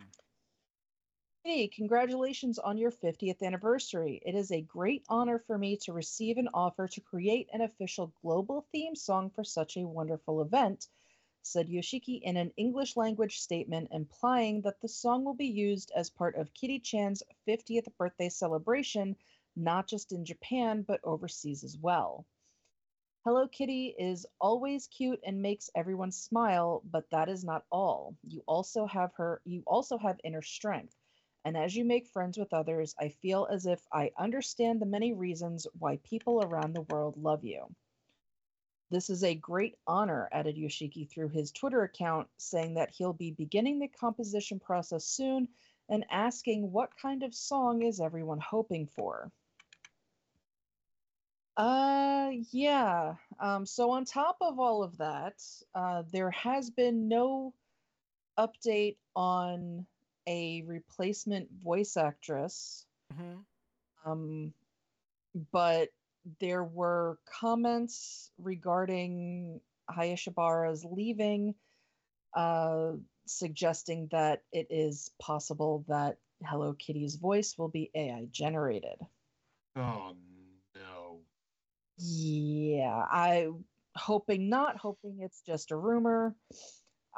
[1.52, 4.22] Hey, congratulations on your 50th anniversary.
[4.24, 8.14] It is a great honor for me to receive an offer to create an official
[8.22, 10.88] global theme song for such a wonderful event,
[11.42, 16.12] said Yoshiki in an English language statement implying that the song will be used as
[16.12, 19.16] part of Kitty Chan's 50th birthday celebration,
[19.56, 22.28] not just in Japan, but overseas as well.
[23.26, 28.16] Hello Kitty is always cute and makes everyone smile, but that is not all.
[28.22, 30.99] You also have her you also have inner strength.
[31.46, 35.14] And as you make friends with others, I feel as if I understand the many
[35.14, 37.74] reasons why people around the world love you.
[38.92, 43.32] This is a great honor, added Yoshiki through his Twitter account, saying that he'll be
[43.32, 45.48] beginning the composition process soon
[45.90, 49.32] and asking what kind of song is everyone hoping for.
[51.56, 53.16] Uh, yeah.
[53.40, 55.44] Um, so on top of all of that,
[55.76, 57.54] uh, there has been no
[58.38, 59.86] update on
[60.28, 62.86] a replacement voice actress.
[63.14, 63.46] Mhm.
[64.06, 64.54] Um,
[65.52, 65.90] but
[66.40, 71.56] there were comments regarding Hayashibara's leaving,
[72.34, 72.94] uh,
[73.26, 79.00] suggesting that it is possible that Hello Kitty's voice will be AI generated.
[79.76, 80.16] Oh
[80.76, 81.22] no.
[81.98, 83.50] Yeah, I
[83.96, 86.36] hoping not, hoping it's just a rumor.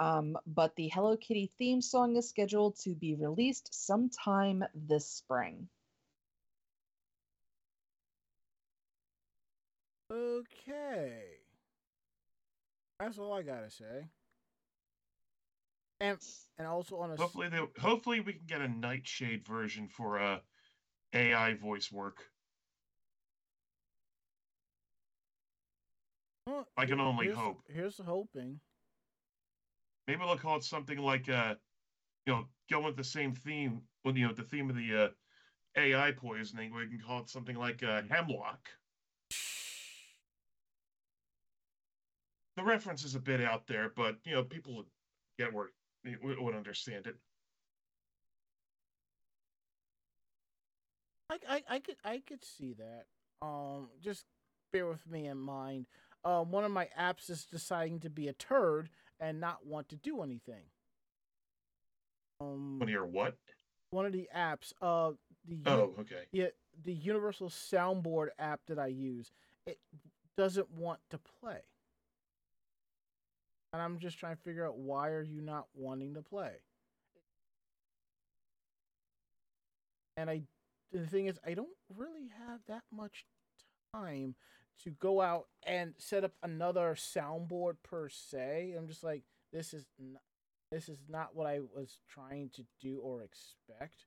[0.02, 5.70] Um, but the Hello Kitty theme song is scheduled to be released sometime this spring.
[10.12, 11.22] Okay.
[13.00, 14.08] That's all I gotta say.
[16.00, 16.18] And
[16.58, 20.40] and also on a Hopefully they hopefully we can get a nightshade version for uh
[21.14, 22.24] AI voice work.
[26.48, 27.62] Well, I can only here's- hope.
[27.70, 28.60] Here's hoping.
[30.08, 31.56] Maybe they'll call it something like, uh,
[32.26, 33.82] you know, go with the same theme.
[34.04, 35.08] Well, you know, the theme of the uh,
[35.78, 36.74] AI poisoning.
[36.74, 38.70] We can call it something like uh, hemlock.
[42.58, 44.86] The reference is a bit out there, but you know, people would
[45.40, 45.70] get where
[46.22, 47.16] would would understand it.
[51.30, 53.06] I, I, I could I could see that.
[53.42, 54.26] Um, just
[54.74, 55.88] bear with me in mind.
[56.24, 58.90] Um, one of my apps is deciding to be a turd
[59.22, 60.64] and not want to do anything.
[62.42, 63.36] Um, One of your what?
[63.92, 65.12] one of the apps, uh,
[65.48, 66.24] the Oh, okay.
[66.32, 66.48] yeah,
[66.84, 69.32] the Universal Soundboard app that I use,
[69.68, 69.78] it
[70.38, 71.60] doesn't want to play.
[73.74, 76.52] And I'm just trying to figure out why are you not wanting to play?
[80.18, 80.42] And I
[80.92, 83.26] the thing is I don't really have that much
[83.94, 84.36] time
[84.84, 88.74] to go out and set up another soundboard per se.
[88.78, 90.22] I'm just like this is not,
[90.72, 94.06] this is not what I was trying to do or expect.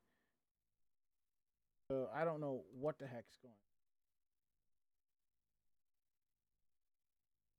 [1.91, 3.55] So I don't know what the heck's going.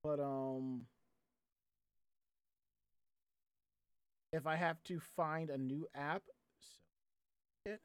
[0.04, 0.18] On.
[0.18, 0.82] But um
[4.34, 6.24] if I have to find a new app,
[6.60, 7.82] so it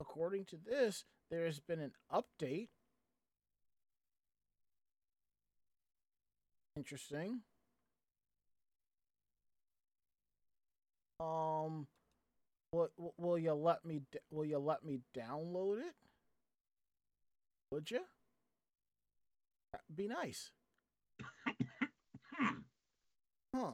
[0.00, 2.68] according to this, there has been an update.
[6.76, 7.40] Interesting.
[11.18, 11.86] Um
[12.70, 15.94] will, will you let me will you let me download it?
[17.72, 18.02] Would you?
[19.72, 20.50] That'd be nice.
[22.34, 22.54] Hmm.
[23.54, 23.72] Huh.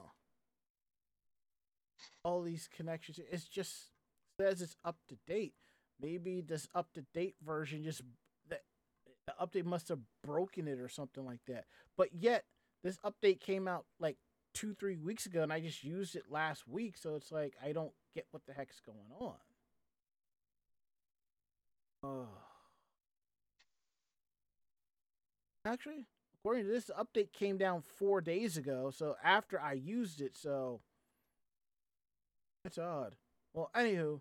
[2.24, 3.18] All these connections.
[3.30, 3.90] It's just
[4.40, 5.54] says it's up to date.
[6.00, 8.02] Maybe this up to date version just
[9.26, 11.64] the update must have broken it or something like that.
[11.96, 12.44] But yet
[12.82, 14.16] this update came out like
[14.54, 16.96] two three weeks ago, and I just used it last week.
[16.96, 19.34] So it's like I don't get what the heck's going on.
[22.04, 22.28] Oh.
[25.64, 26.06] Actually,
[26.40, 28.90] according to this, update came down four days ago.
[28.94, 30.80] So after I used it, so
[32.64, 33.14] that's odd.
[33.54, 34.20] Well, anywho,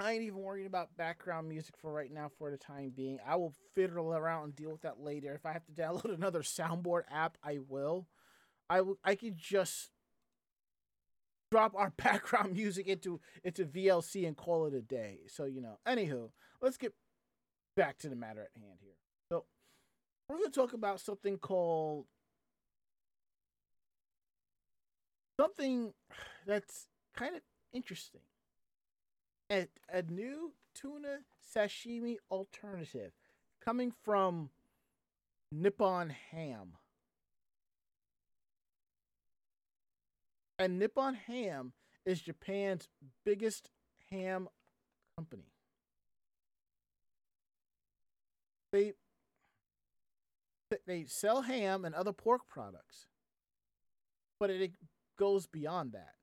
[0.00, 3.18] I ain't even worried about background music for right now for the time being.
[3.26, 5.34] I will fiddle around and deal with that later.
[5.34, 8.06] If I have to download another soundboard app, I will.
[8.70, 8.98] I will.
[9.04, 9.90] I could just
[11.50, 15.20] drop our background music into into VLC and call it a day.
[15.26, 15.78] So you know.
[15.86, 16.30] Anywho,
[16.62, 16.94] let's get
[17.76, 18.94] back to the matter at hand here.
[19.30, 19.46] So
[20.28, 22.06] we're going to talk about something called
[25.40, 25.92] something
[26.46, 27.42] that's kind of
[27.72, 28.20] interesting.
[29.50, 31.18] A, a new tuna
[31.54, 33.12] sashimi alternative
[33.64, 34.50] coming from
[35.50, 36.74] Nippon Ham.
[40.58, 41.72] And Nippon Ham
[42.04, 42.88] is Japan's
[43.24, 43.70] biggest
[44.10, 44.48] ham
[45.16, 45.52] company.
[48.72, 48.92] They
[50.86, 53.06] they sell ham and other pork products,
[54.38, 54.72] but it
[55.18, 56.14] goes beyond that.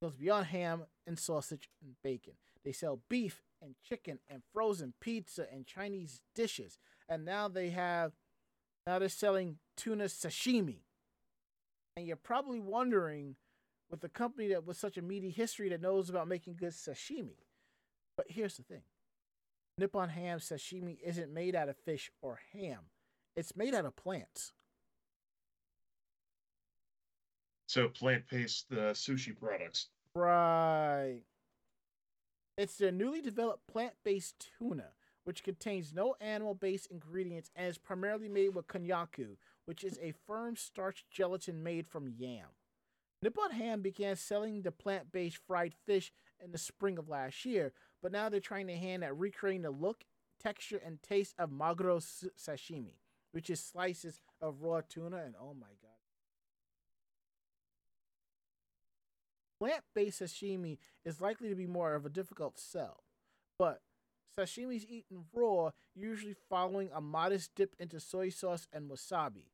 [0.00, 2.34] It goes beyond ham and sausage and bacon.
[2.64, 6.78] They sell beef and chicken and frozen pizza and Chinese dishes,
[7.08, 8.12] and now they have
[8.86, 10.82] now they're selling tuna sashimi.
[11.96, 13.34] And you're probably wondering,
[13.90, 17.38] with a company that with such a meaty history that knows about making good sashimi.
[18.16, 18.82] But here's the thing
[19.76, 22.84] Nippon Ham sashimi isn't made out of fish or ham,
[23.34, 24.52] it's made out of plants.
[27.66, 29.88] So plant-based uh, sushi products.
[30.14, 31.22] Right.
[32.58, 34.88] It's their newly developed plant based tuna,
[35.24, 40.12] which contains no animal based ingredients and is primarily made with konnyaku, which is a
[40.26, 42.48] firm starch gelatin made from yam.
[43.22, 46.12] Nippon Ham began selling the plant based fried fish
[46.42, 47.72] in the spring of last year,
[48.02, 50.04] but now they're trying to hand at recreating the look,
[50.42, 52.94] texture, and taste of maguro sashimi,
[53.32, 55.18] which is slices of raw tuna.
[55.18, 55.89] And oh my god.
[59.60, 63.04] Plant based sashimi is likely to be more of a difficult sell,
[63.58, 63.82] but
[64.38, 69.50] sashimi is eaten raw, usually following a modest dip into soy sauce and wasabi,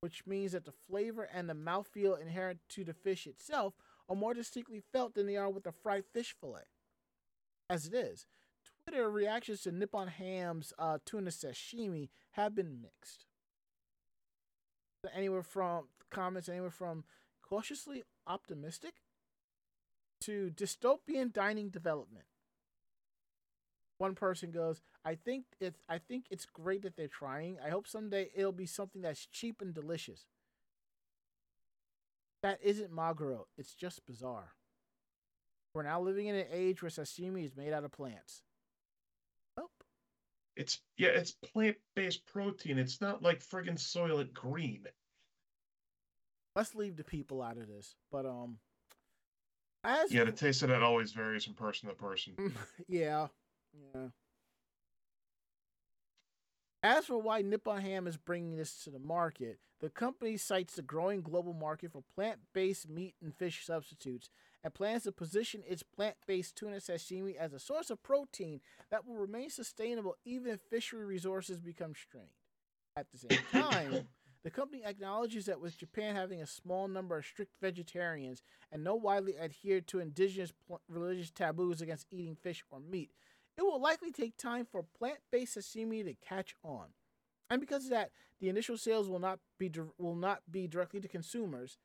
[0.00, 3.74] which means that the flavor and the mouthfeel inherent to the fish itself
[4.08, 6.62] are more distinctly felt than they are with a fried fish fillet.
[7.68, 8.26] As it is,
[8.84, 13.26] Twitter reactions to Nippon Ham's uh, tuna sashimi have been mixed.
[15.12, 17.02] Anywhere from comments, anywhere from
[17.42, 18.94] cautiously optimistic
[20.22, 22.26] to dystopian dining development.
[23.98, 27.58] one person goes, "I think it's I think it's great that they're trying.
[27.60, 30.26] I hope someday it'll be something that's cheap and delicious."
[32.42, 33.46] That isn't maguro.
[33.56, 34.54] It's just bizarre.
[35.74, 38.42] We're now living in an age where sashimi is made out of plants.
[39.56, 39.84] Nope.
[40.56, 42.78] It's yeah, it's plant-based protein.
[42.78, 44.86] It's not like friggin' Soylent Green.
[46.56, 47.94] Let's leave the people out of this.
[48.10, 48.58] But um,
[49.84, 52.54] as Yeah, the taste of that always varies from person to person.
[52.88, 53.28] yeah,
[53.94, 54.08] yeah.
[56.82, 60.82] As for why Nippon Ham is bringing this to the market, the company cites the
[60.82, 64.30] growing global market for plant based meat and fish substitutes
[64.62, 68.60] and plans to position its plant based tuna sashimi as a source of protein
[68.90, 72.28] that will remain sustainable even if fishery resources become strained.
[72.96, 73.38] At the same
[73.70, 74.08] time,
[74.48, 78.40] the company acknowledges that with Japan having a small number of strict vegetarians
[78.72, 83.10] and no widely adhered to indigenous pl- religious taboos against eating fish or meat,
[83.58, 86.86] it will likely take time for plant based sashimi to catch on.
[87.50, 88.10] And because of that,
[88.40, 91.76] the initial sales will not be dir- will not be directly to consumers.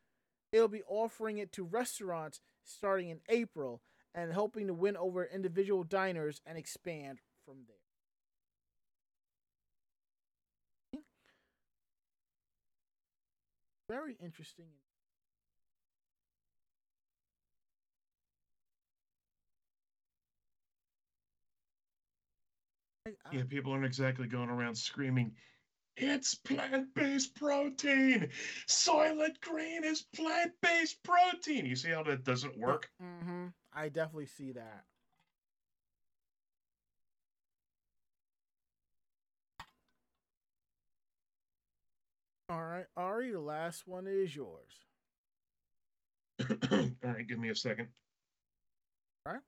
[0.54, 3.82] It'll be offering it to restaurants starting in April
[4.16, 7.83] and hoping to win over individual diners and expand from there.
[13.90, 14.66] Very interesting.
[23.32, 25.36] Yeah, people aren't exactly going around screaming,
[25.98, 28.30] it's plant-based protein.
[28.68, 31.66] Soylent Green is plant-based protein.
[31.66, 32.90] You see how that doesn't work?
[33.02, 33.48] Mm-hmm.
[33.74, 34.86] I definitely see that.
[42.54, 44.70] All right, Ari, the last one is yours.
[46.72, 47.88] All right, give me a second.
[49.26, 49.42] All right.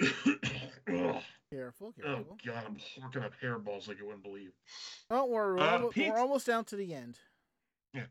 [0.90, 1.20] oh,
[1.52, 2.24] Careful, oh.
[2.46, 4.52] God, I'm working up hairballs like you wouldn't believe.
[5.10, 7.18] Don't worry, we're, Uh, Pete- we're almost down to the end.
[7.92, 8.06] Yeah,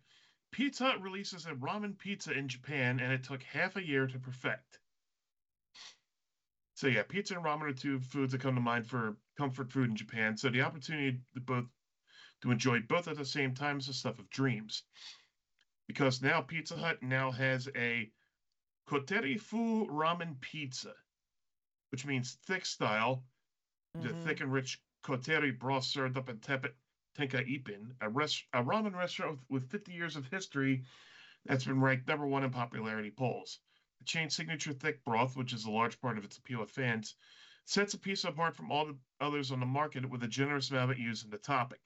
[0.51, 4.19] Pizza Hut releases a ramen pizza in Japan, and it took half a year to
[4.19, 4.79] perfect.
[6.75, 9.89] So yeah, pizza and ramen are two foods that come to mind for comfort food
[9.89, 10.35] in Japan.
[10.35, 11.63] So the opportunity to both
[12.41, 14.83] to enjoy both at the same time is the stuff of dreams.
[15.87, 18.11] Because now Pizza Hut now has a
[18.87, 20.93] kotteri fu ramen pizza,
[21.91, 23.23] which means thick style,
[23.93, 24.23] the Mhm.
[24.23, 26.75] thick and rich kotteri broth served up in tepid
[27.15, 30.85] Tenkaippin, a, res- a ramen restaurant with, with 50 years of history
[31.45, 33.59] that's been ranked number one in popularity polls.
[33.99, 37.15] The chain's signature thick broth, which is a large part of its appeal with fans,
[37.65, 40.97] sets a piece apart from all the others on the market with a generous amount
[40.97, 41.79] used in the topping.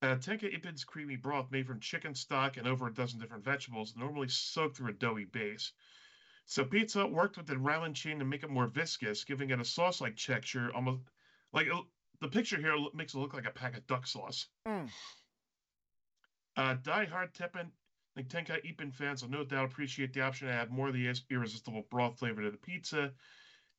[0.00, 4.28] Uh, Tenkaippin's creamy broth, made from chicken stock and over a dozen different vegetables, normally
[4.28, 5.72] soaked through a doughy base.
[6.46, 9.64] So Pizza worked with the ramen chain to make it more viscous, giving it a
[9.64, 11.02] sauce-like texture, almost
[11.52, 11.86] like it-
[12.20, 14.46] the picture here makes it look like a pack of duck sauce.
[14.66, 14.90] Mm.
[16.56, 17.72] Uh, die-hard Teppen
[18.16, 21.82] and Tenkaippin fans will no doubt appreciate the option to add more of the irresistible
[21.90, 23.14] broth flavor to the pizza,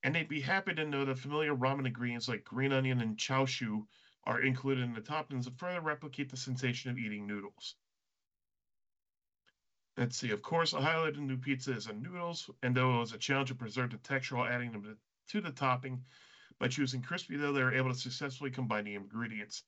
[0.03, 3.87] and they'd be happy to know that familiar ramen ingredients like green onion and chashu
[4.25, 7.75] are included in the toppings to further replicate the sensation of eating noodles.
[9.97, 10.31] Let's see.
[10.31, 13.13] Of course, a highlight of the new pizza is the noodles, and though it was
[13.13, 14.97] a challenge to preserve the texture while adding them
[15.27, 16.05] to, the topping,
[16.59, 19.63] by choosing crispy though, they were able to successfully combine the ingredients.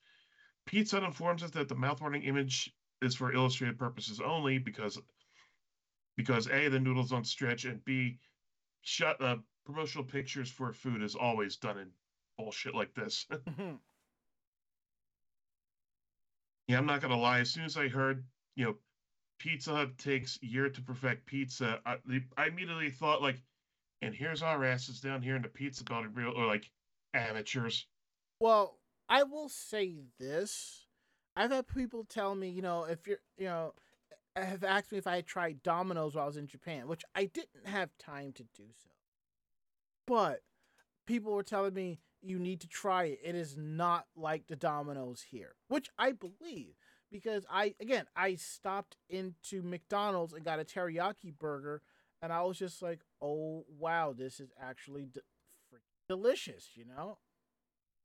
[0.64, 4.98] Pizza informs us that the mouthwatering image is for illustrative purposes only because
[6.16, 8.18] because a the noodles don't stretch and b
[8.82, 11.90] shut uh, promotional pictures for food is always done in
[12.36, 13.26] bullshit like this.
[16.68, 17.40] Yeah, I'm not gonna lie.
[17.40, 18.24] As soon as I heard,
[18.56, 18.76] you know,
[19.38, 21.96] Pizza Hut takes year to perfect pizza, I,
[22.36, 23.42] I immediately thought like,
[24.00, 26.70] and here's our asses down here in the pizza belt, real or like
[27.14, 27.86] amateurs.
[28.40, 28.78] Well,
[29.08, 30.86] I will say this.
[31.36, 33.74] I've had people tell me, you know, if you're, you know,
[34.36, 37.26] have asked me if I had tried Domino's while I was in Japan, which I
[37.26, 38.90] didn't have time to do so.
[40.06, 40.40] But
[41.06, 43.20] people were telling me you need to try it.
[43.24, 46.74] It is not like the Domino's here, which I believe
[47.10, 51.82] because I again I stopped into McDonald's and got a teriyaki burger,
[52.22, 55.20] and I was just like, oh wow, this is actually d-
[55.72, 57.18] freaking delicious, you know.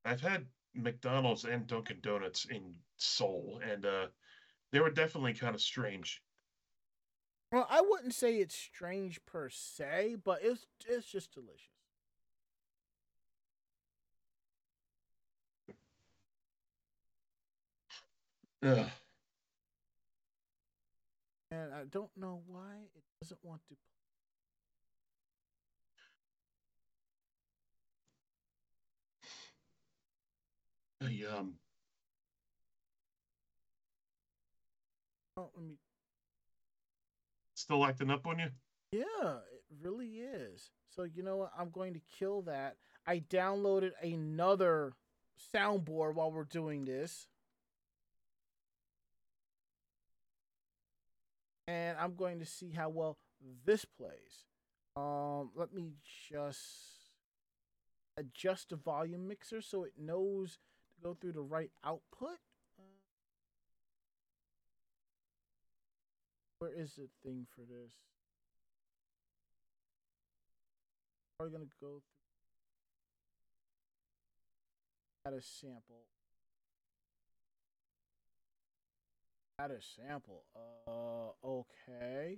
[0.05, 4.07] I've had McDonald's and Dunkin' Donuts in Seoul, and uh,
[4.71, 6.21] they were definitely kind of strange.
[7.51, 11.76] Well, I wouldn't say it's strange per se, but it's it's just delicious.
[18.63, 18.85] Ugh.
[21.51, 23.75] And I don't know why it doesn't want to.
[31.05, 31.53] I, um.
[35.37, 35.77] Oh, let me.
[37.55, 38.49] Still acting up on you?
[38.91, 40.71] Yeah, it really is.
[40.95, 41.51] So you know what?
[41.57, 42.77] I'm going to kill that.
[43.05, 44.93] I downloaded another
[45.53, 47.27] soundboard while we're doing this.
[51.67, 53.17] And I'm going to see how well
[53.65, 54.45] this plays.
[54.95, 55.91] Um, let me
[56.29, 56.69] just
[58.17, 60.53] adjust the volume mixer so it knows
[60.95, 62.39] to go through the right output.
[66.59, 67.93] Where is the thing for this?
[71.39, 72.01] Are we gonna go through
[75.27, 76.07] add a sample.
[79.59, 80.43] Add a sample.
[80.87, 82.37] Uh, okay.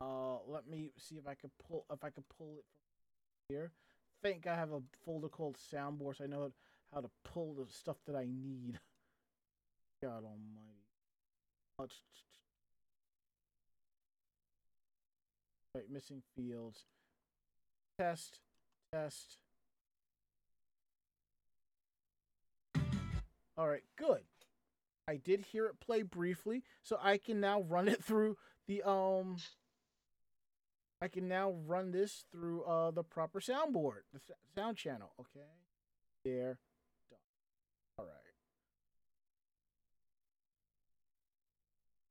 [0.00, 2.64] Uh, let me see if I can pull if I can pull it
[3.46, 3.72] from here.
[4.22, 6.52] Think I have a folder called soundboard, so I know
[6.92, 8.78] how to pull the stuff that I need.
[10.02, 10.82] God Almighty.
[11.88, 12.02] Tch.
[15.74, 16.84] Wait, missing fields.
[17.98, 18.40] Test,
[18.92, 19.38] test.
[23.56, 24.20] All right, good.
[25.08, 29.36] I did hear it play briefly, so I can now run it through the um.
[31.00, 34.20] I can now run this through uh the proper soundboard, the
[34.54, 35.12] sound channel.
[35.18, 35.46] Okay,
[36.24, 36.58] there,
[37.10, 37.18] done.
[37.98, 38.14] All right.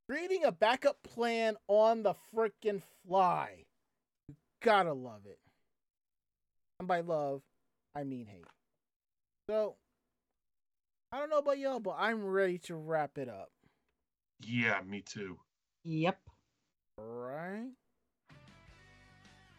[0.08, 3.64] Creating a backup plan on the frickin' fly.
[4.28, 5.38] You gotta love it.
[6.78, 7.40] And by love,
[7.94, 8.44] I mean hate.
[9.48, 9.76] So,
[11.12, 13.50] I don't know about y'all, but I'm ready to wrap it up.
[14.40, 15.38] Yeah, me too.
[15.84, 16.18] Yep.
[16.98, 17.70] Right?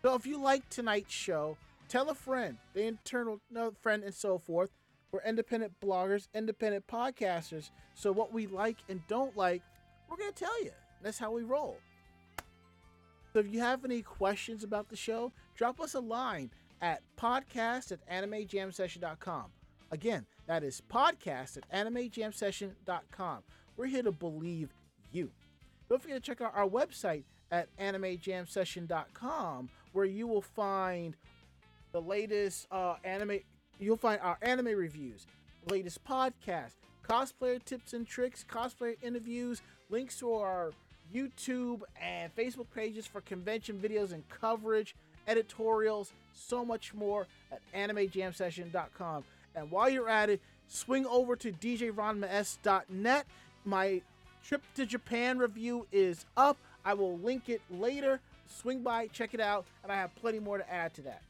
[0.02, 1.58] So if you like tonight's show,
[1.88, 4.72] tell a friend, the internal no, friend, and so forth.
[5.12, 7.70] We're independent bloggers, independent podcasters.
[7.94, 9.62] So what we like and don't like,
[10.10, 10.72] we're gonna tell you.
[11.04, 11.78] That's how we roll.
[13.32, 16.50] So if you have any questions about the show, drop us a line
[16.82, 19.52] at podcast at animejamsession.com.
[19.92, 23.44] Again, that is podcast at animejamsession.com.
[23.78, 24.74] We're here to believe
[25.12, 25.32] you.
[25.90, 31.16] Don't forget to check out our website at animejamsession.com where you will find
[31.92, 33.40] the latest uh, anime.
[33.80, 35.26] You'll find our anime reviews,
[35.70, 36.72] latest podcast,
[37.08, 40.72] cosplayer tips and tricks, cosplayer interviews, links to our
[41.14, 44.96] YouTube and Facebook pages for convention videos and coverage,
[45.28, 49.24] editorials, so much more at animejamsession.com.
[49.56, 53.26] And while you're at it, swing over to djranmas.net.
[53.66, 54.02] My
[54.46, 56.58] trip to Japan review is up.
[56.86, 58.20] I will link it later.
[58.48, 61.22] Swing by, check it out, and I have plenty more to add to that.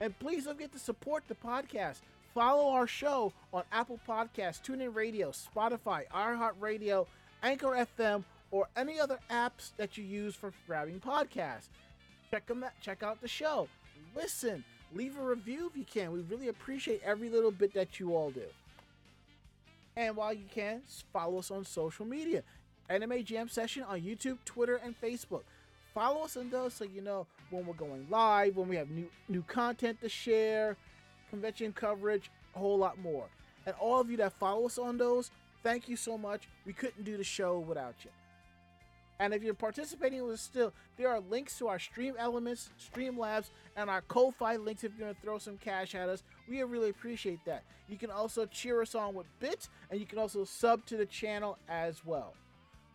[0.00, 2.00] And please don't forget to support the podcast.
[2.34, 7.06] Follow our show on Apple Podcasts, TuneIn Radio, Spotify, iHeartRadio,
[7.42, 11.68] Anchor FM, or any other apps that you use for grabbing podcasts.
[12.30, 13.68] Check them out, check out the show.
[14.14, 14.64] Listen,
[14.96, 16.12] leave a review if you can.
[16.12, 18.42] We really appreciate every little bit that you all do.
[19.96, 20.82] And while you can,
[21.12, 22.42] follow us on social media.
[22.88, 25.42] Anime Jam Session on YouTube, Twitter, and Facebook.
[25.94, 29.08] Follow us on those so you know when we're going live, when we have new
[29.28, 30.76] new content to share,
[31.30, 33.26] convention coverage, a whole lot more.
[33.64, 35.30] And all of you that follow us on those,
[35.62, 36.48] thank you so much.
[36.66, 38.10] We couldn't do the show without you.
[39.18, 43.50] And if you're participating with us still, there are links to our Stream Elements, Streamlabs,
[43.76, 46.22] and our Ko-Fi links if you're gonna throw some cash at us.
[46.48, 47.62] We really appreciate that.
[47.88, 51.06] You can also cheer us on with bits, and you can also sub to the
[51.06, 52.34] channel as well.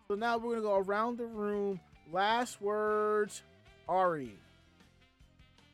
[0.07, 1.80] So now we're gonna go around the room.
[2.11, 3.43] Last words,
[3.88, 4.38] Ari.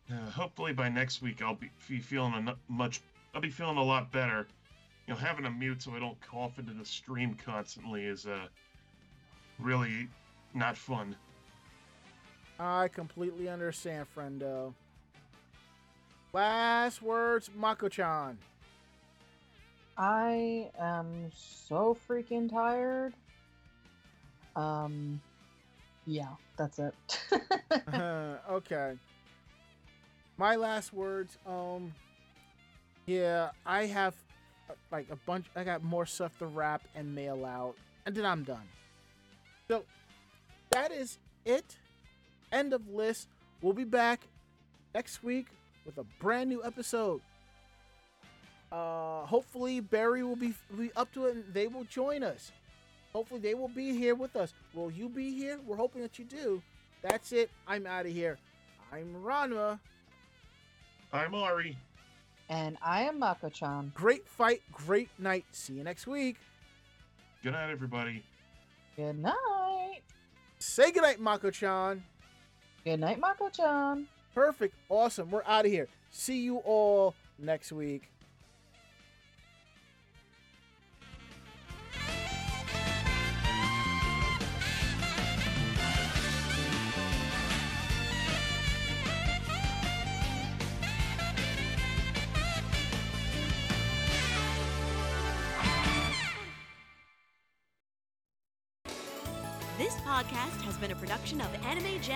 [0.10, 3.02] Uh, hopefully by next week I'll be, be feeling a much.
[3.36, 4.48] I'll be feeling a lot better.
[5.08, 8.48] You know, having a mute so I don't cough into the stream constantly is uh
[9.60, 10.08] really
[10.58, 11.16] not fun.
[12.60, 14.74] I completely understand, friendo.
[16.34, 18.38] Last words, Mako-chan.
[19.98, 23.14] I am so freaking tired.
[24.56, 25.22] Um,
[26.06, 26.94] yeah, that's it.
[28.52, 28.94] okay.
[30.38, 31.38] My last words.
[31.48, 31.94] Um.
[33.08, 34.16] Yeah, I have
[34.70, 35.46] uh, like a bunch.
[35.56, 37.76] I got more stuff to wrap and mail out,
[38.06, 38.68] and then I'm done.
[39.68, 39.84] So
[40.78, 41.76] that is it.
[42.52, 43.30] End of list.
[43.62, 44.22] We'll be back
[44.94, 45.48] next week
[45.86, 47.22] with a brand new episode.
[48.72, 52.52] Uh, hopefully Barry will be, be up to it and they will join us.
[53.14, 54.54] Hopefully they will be here with us.
[54.76, 55.60] Will you be here?
[55.66, 56.62] We're hoping that you do.
[57.02, 57.50] That's it.
[57.68, 58.38] I'm out of here.
[58.92, 59.80] I'm Ranma.
[61.12, 61.76] I'm Ari.
[62.50, 63.92] And I am Mako chan.
[63.96, 65.46] Great fight, great night.
[65.52, 66.38] See you next week.
[67.42, 68.24] Good night, everybody.
[68.96, 69.57] Good night.
[70.60, 72.04] Say goodnight, Mako chan.
[72.84, 74.08] Good night, Mako chan.
[74.34, 74.74] Perfect.
[74.90, 75.30] Awesome.
[75.32, 75.88] We're out of here.
[76.12, 78.10] See you all next week.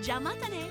[0.00, 0.70] じゃあまたね。